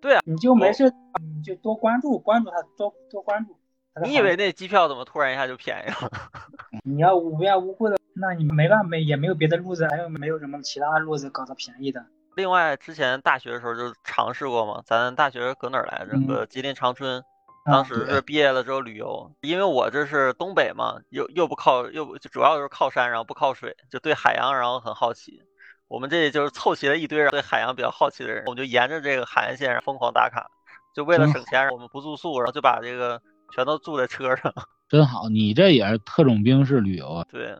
[0.01, 0.93] 对啊你就没事，
[1.37, 3.57] 你就多关注关注他，多多关注。
[4.03, 6.11] 你以为那机票怎么突然一下就便宜了？
[6.85, 12.05] 你要无缘无故的，那你没办法，没也没有别的路子，还有没有什么其他的路子搞得便宜的？
[12.37, 16.12] 另外，之前大学的时候就尝试过嘛，咱大学搁哪儿来着？
[16.15, 17.23] 嗯搁吉林长春。
[17.65, 25.41] 啊当时是毕业了之后旅游，因为我这是东北嘛，又又不靠又主要就是靠山，然后不靠水，就对海洋然后很好奇。
[25.89, 30.47] 我们这就是凑齐了一堆人对海洋比较好奇的人，我们就沿着这个海岸线上疯狂打卡，
[30.95, 33.23] 就为了嗯省钱，我们不住宿，然后就把这个
[33.55, 34.53] 全都住在车上。
[34.89, 37.26] 真好，你这也是特种兵式旅游啊！
[37.30, 37.57] 对，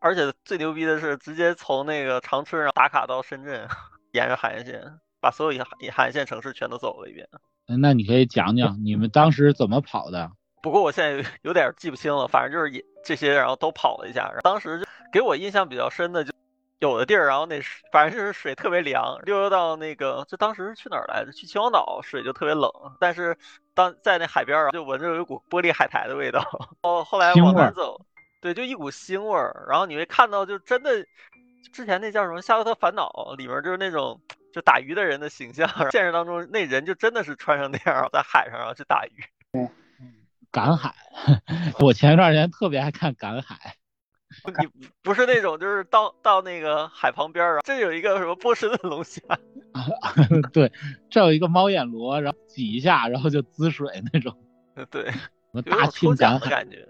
[0.00, 3.68] 而且最牛逼的是直接从那个长春上打卡到深圳，
[4.12, 4.82] 沿着海岸线。
[5.20, 7.26] 把所有海海岸线城市全都走了一遍。
[7.80, 10.30] 那你可以讲讲你们当时怎么跑的？
[10.62, 14.32] 不过我现在有点记不清了，反正就是也这些，然后都跑了一下。
[14.44, 16.32] 当时就给我印象比较深的，就
[16.80, 17.60] 有的地儿，然后那
[17.90, 21.32] 反正就是水特别凉，溜溜到那个，就当时去哪儿来着？
[21.32, 22.70] 去秦皇岛，水就特别冷，
[23.00, 23.36] 但是
[23.74, 26.40] 当在那海边儿就闻着有一股玻璃海苔的味道。
[26.82, 28.00] 哦，后来往南走，
[28.40, 29.66] 对，就一股腥味儿。
[29.68, 31.04] 然后你会看到，就真的
[31.72, 34.20] 之前那叫什么《夏洛特烦恼》里面就是那种
[34.52, 39.24] 就打鱼的人的形象， 现实当中那人就真的是穿成那样在海上然后去打鱼。
[39.52, 39.68] 对。
[40.50, 40.94] 赶海，
[41.80, 43.74] 我前一段时间特别爱看赶海。
[44.46, 44.68] 你
[45.02, 49.20] 不是那种就是到到那个海旁边啊，这有一个什么波士顿龙虾，
[50.52, 50.70] 对，
[51.10, 54.34] 这有一个猫眼螺，然后挤一下，然后就滋水那种。
[54.90, 55.20] 对，什
[55.52, 56.86] 么大庆赶海感觉。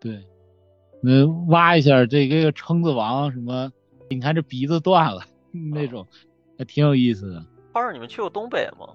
[0.00, 0.26] 对，
[1.02, 3.70] 那挖一下这个蛏子王什么，
[4.10, 5.22] 你看这鼻子断了
[5.72, 6.06] 那种，
[6.58, 7.44] 还挺有意思的。
[7.72, 8.88] 花儿，你们去过东北吗？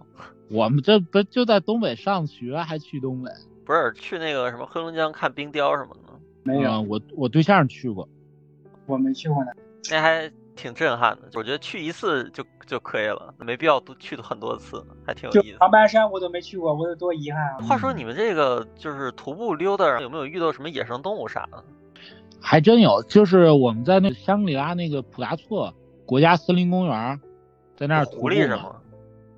[0.49, 3.32] 我们这不就在东北上学，还去东北？
[3.66, 6.12] 不是去那个什么黑龙江看冰雕什么的？
[6.43, 8.07] 没有，我我对象去过，
[8.85, 9.51] 我没去过呢。
[9.89, 15.57] 那还挺震撼的，我觉得去一次就就可以了，没必要多去很多次，还挺有意思。
[15.59, 17.57] 长白山我都没去过，我有多遗憾啊！
[17.59, 21.63] 话说你们这个就是徒步溜达，有没有遇到什么野生动物啥的？
[22.41, 25.73] 还真有，就是我们在那香格里拉那个普达措
[26.05, 27.21] 国家森林公园，
[27.77, 28.75] 在那儿狐狸是吗？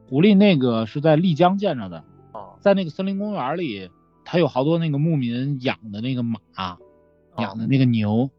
[0.09, 3.91] 狐狸那个是在丽江见着的，哦，在那个森林公园里。
[4.27, 6.39] 它有好多那个牧民养的那个马，
[7.37, 8.29] 养的那个牛，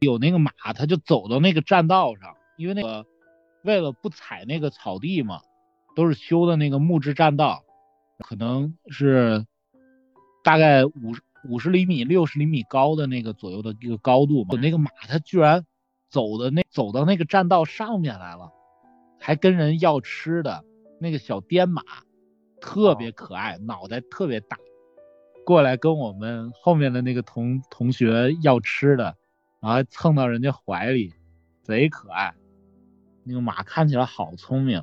[0.00, 3.06] 有那个马，他就走到那个栈道上，因为那个
[3.62, 5.40] 为了不踩那个草地嘛，
[5.94, 7.64] 都是修的那个木质栈道，
[8.18, 9.44] 可能是
[10.44, 10.92] 大概五
[11.48, 14.58] 五十厘米、六十厘米高的那个左右的一个高度嘛。
[14.58, 15.64] 那个马它居然
[16.08, 18.52] 走的那走到那个栈道上面来了，
[19.20, 20.64] 还跟人要吃的，
[21.00, 21.82] 那个小滇马
[22.60, 24.56] 特别可爱，脑袋特别大。
[25.46, 29.16] 过来跟我们后面的那个同同学要吃的，
[29.60, 31.14] 然后蹭到人家怀里，
[31.62, 32.34] 贼可爱。
[33.22, 34.82] 那个马看起来好聪明，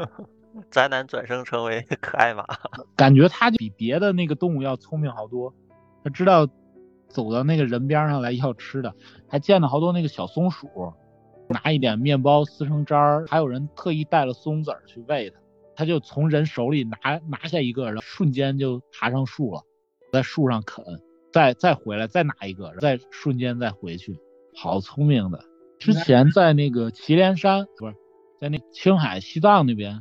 [0.70, 2.44] 宅男转生成为可爱马，
[2.94, 5.54] 感觉它比别的那个动物要聪明好多。
[6.04, 6.46] 它知道
[7.08, 8.94] 走到那个人边上来要吃的，
[9.26, 10.92] 还见了好多那个小松鼠，
[11.48, 15.36] 拿一点面包撕成渣儿，还有人特意带了松子儿去喂它，
[15.76, 19.62] 它就从人手里拿拿下一个，然后瞬间就爬上树了。
[20.14, 20.84] 在树上啃，
[21.32, 24.16] 再再回来，再拿一个，再瞬间再回去，
[24.54, 25.44] 好聪明的。
[25.80, 27.94] 之前在那个祁连山，不是
[28.40, 30.00] 在那青海、西藏那边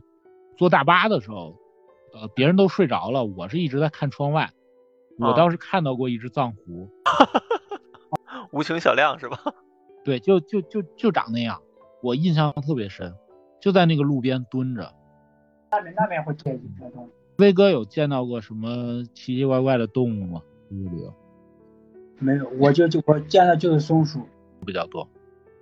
[0.55, 1.57] 坐大巴的时候，
[2.13, 4.51] 呃，别人都睡着了，我是一直在看窗外。
[5.17, 6.89] 我倒是看到过一只藏狐，
[8.51, 9.39] 无情小亮是吧？
[10.03, 11.59] 对，就就就就长那样，
[12.03, 13.13] 我印象特别深，
[13.59, 14.93] 就在那个路边蹲着。
[15.71, 17.11] 那边那边会贴一些东西。
[17.37, 20.41] 威哥有见到过什么奇奇怪怪的动物吗？
[20.69, 21.13] 旅游
[22.19, 24.21] 没有，我就就我见的就是松鼠
[24.65, 25.07] 比较多。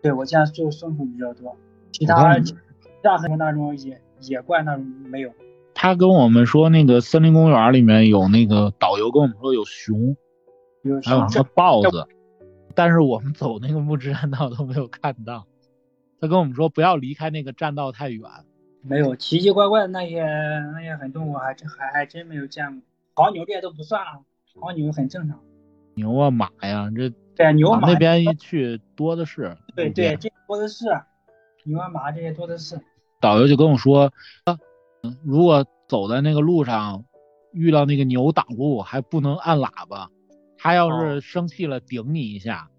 [0.01, 1.55] 对，我见的就是松鼠比较多，
[1.91, 2.53] 其他其
[3.01, 5.31] 他很多那种野野怪那种没有。
[5.73, 10.15] 他跟我们说，那个森林公园里面有那个导游跟我们说有熊，
[11.03, 12.05] 还有什么豹子，
[12.75, 15.47] 但是我们走那个木质栈道都没有看到。
[16.19, 18.21] 他跟我们说不要离开那个栈道太远。
[18.83, 20.23] 没有奇奇怪怪的那些
[20.73, 22.81] 那些很动物，还真还还真没有见过。
[23.13, 24.21] 牦牛这些都不算了，
[24.55, 25.39] 牦牛很正常。
[25.93, 29.55] 牛啊马呀，这对牛马那边一去多的是。
[29.75, 30.85] 对对，这多的是，
[31.65, 32.79] 牛啊马这些多的是。
[33.19, 34.11] 导游就跟我说，
[35.03, 37.05] 嗯，如果走在那个路上
[37.51, 40.09] 遇到那个牛挡路，还不能按喇叭，
[40.57, 42.69] 他要是生气了顶你一下，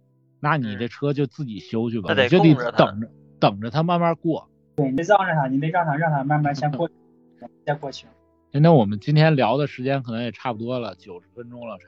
[0.40, 3.08] 那你这车就自己修去吧，你就得等着
[3.38, 4.48] 等着他慢慢过。
[4.82, 6.90] 对你得让着他，你得让他让他慢慢先过，
[7.64, 8.06] 再过去。
[8.50, 11.78] 那我们今天聊的时间可能也差不多了，九十分钟了。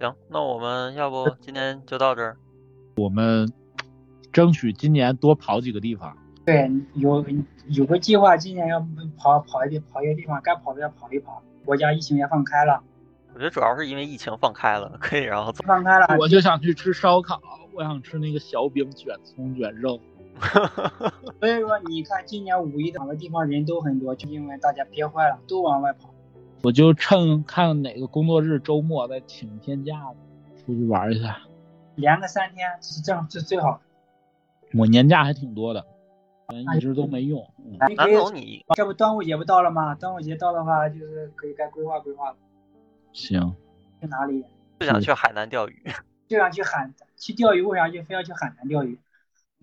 [0.00, 2.36] 行，那我们要不今天就到这儿。
[2.96, 3.50] 我们
[4.32, 6.16] 争取今年多跑几个地方。
[6.44, 7.24] 对，有
[7.68, 8.80] 有个计划，今年要
[9.16, 11.42] 跑跑一跑一些地方，该跑的要跑一跑。
[11.64, 12.82] 国家疫情也放开了。
[13.34, 16.16] 我觉得主要是因为疫情放开了，可以然后放开了。
[16.18, 17.40] 我就想去吃烧烤，
[17.74, 20.00] 我想吃那个小饼卷葱卷肉。
[21.40, 26.12] 所以说，你看今年五一哪个地方人都很多，就因为大家憋坏了，都往外跑。
[26.62, 30.12] 我就趁看哪个工作日周末再请一天假，
[30.64, 31.38] 出去玩一下，
[31.94, 33.80] 连个三天是正是最好。
[34.74, 35.84] 我年假还挺多的，
[36.74, 37.48] 一直都没用。
[37.78, 39.94] 南总，你这不端午节不到了吗？
[39.94, 42.36] 端午节到的话，就是可以该规划规划了。
[43.12, 43.54] 行。
[44.00, 44.44] 去哪里？
[44.80, 45.82] 就想去海南钓鱼。
[46.28, 48.98] 就想去海去钓鱼，为啥就非要去海南钓鱼？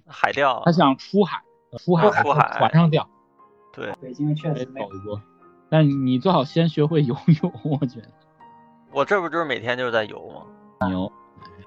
[0.08, 1.42] 海钓，他想出海，
[1.78, 3.08] 出海，出海，船上钓。
[3.74, 4.96] 对，北京确实没有走。
[4.96, 5.22] 一波。
[5.70, 8.08] 但你最好先学会游泳， 我觉得
[8.92, 10.88] 我这不就是每天就是在游吗？
[10.88, 11.12] 牛。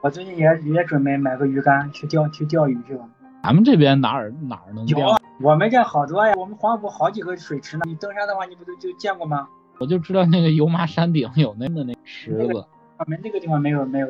[0.01, 3.09] 我最近也也准备买个鱼竿去钓去钓鱼去了。
[3.43, 7.83] 咱们这边哪儿哪儿能钓啊？，我们这好多呀，我们黄埔好几个水池呢。
[7.87, 9.49] 你登山的话，你不都就见过吗？
[9.79, 12.67] 我就知道那个油麻山顶有那个那池子，
[12.99, 14.09] 我们那个地方没有没有，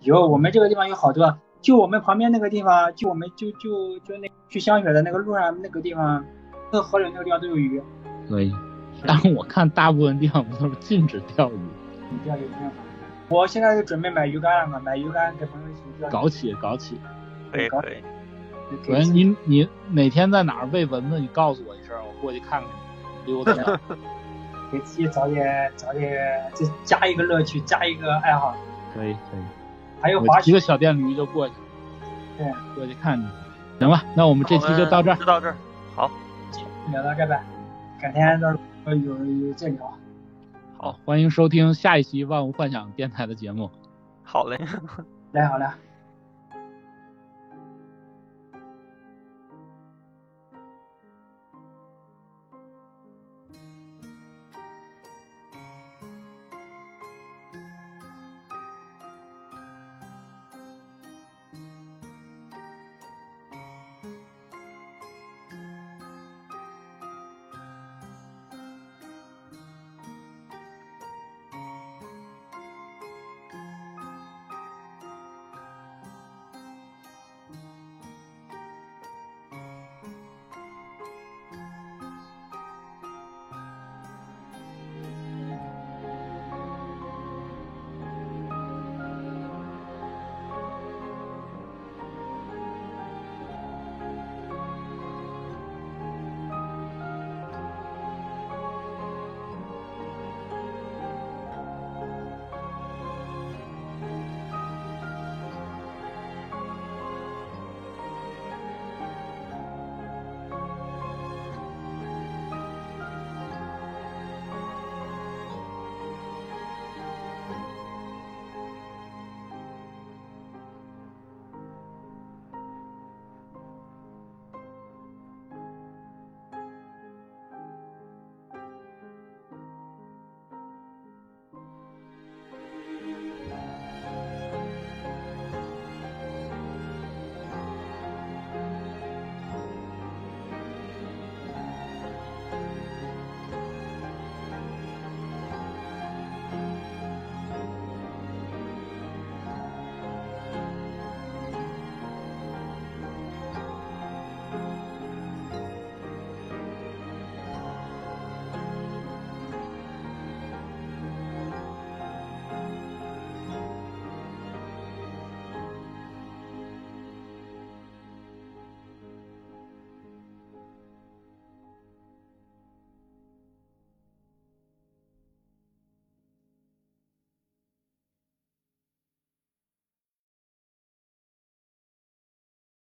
[0.00, 6.24] 有我们这个地方有好多，就我们旁边那个地方，就我们就就就那去香雪的那个路上那个地方，
[6.72, 7.82] 那个河流那个地方都有鱼。
[8.28, 8.54] 可以。
[9.06, 11.58] 但是我看大部分地方不都是禁止钓鱼，
[12.10, 12.76] 你钓鱼没办法。
[13.28, 16.08] 我现在就准备买鱼竿了嘛，买鱼竿给朋友一起钓。
[16.08, 16.96] 搞起搞起。
[16.96, 18.02] 搞可以可以，
[18.88, 22.68] 喂，给自己你你哪天在哪儿喂蚊子，你告诉我一声，我过去看看
[23.24, 23.80] 你，溜达溜达。
[24.70, 28.54] 给自己找点找点，就加一个乐趣，加一个爱好。
[28.94, 29.42] 可以可以，
[30.00, 31.54] 还有滑骑个小电驴就过去，
[32.36, 33.30] 对，过去看看。
[33.80, 35.24] 行吧，那我们这期就到这儿就。
[35.24, 35.56] 到这儿。
[35.94, 36.10] 好，
[36.92, 37.42] 聊到这呗，
[38.00, 39.92] 改天到时候有有再聊。
[40.76, 43.70] 好，欢迎收听下一期万物幻想电台的节目。
[44.22, 44.58] 好嘞。
[45.32, 45.74] 来好了。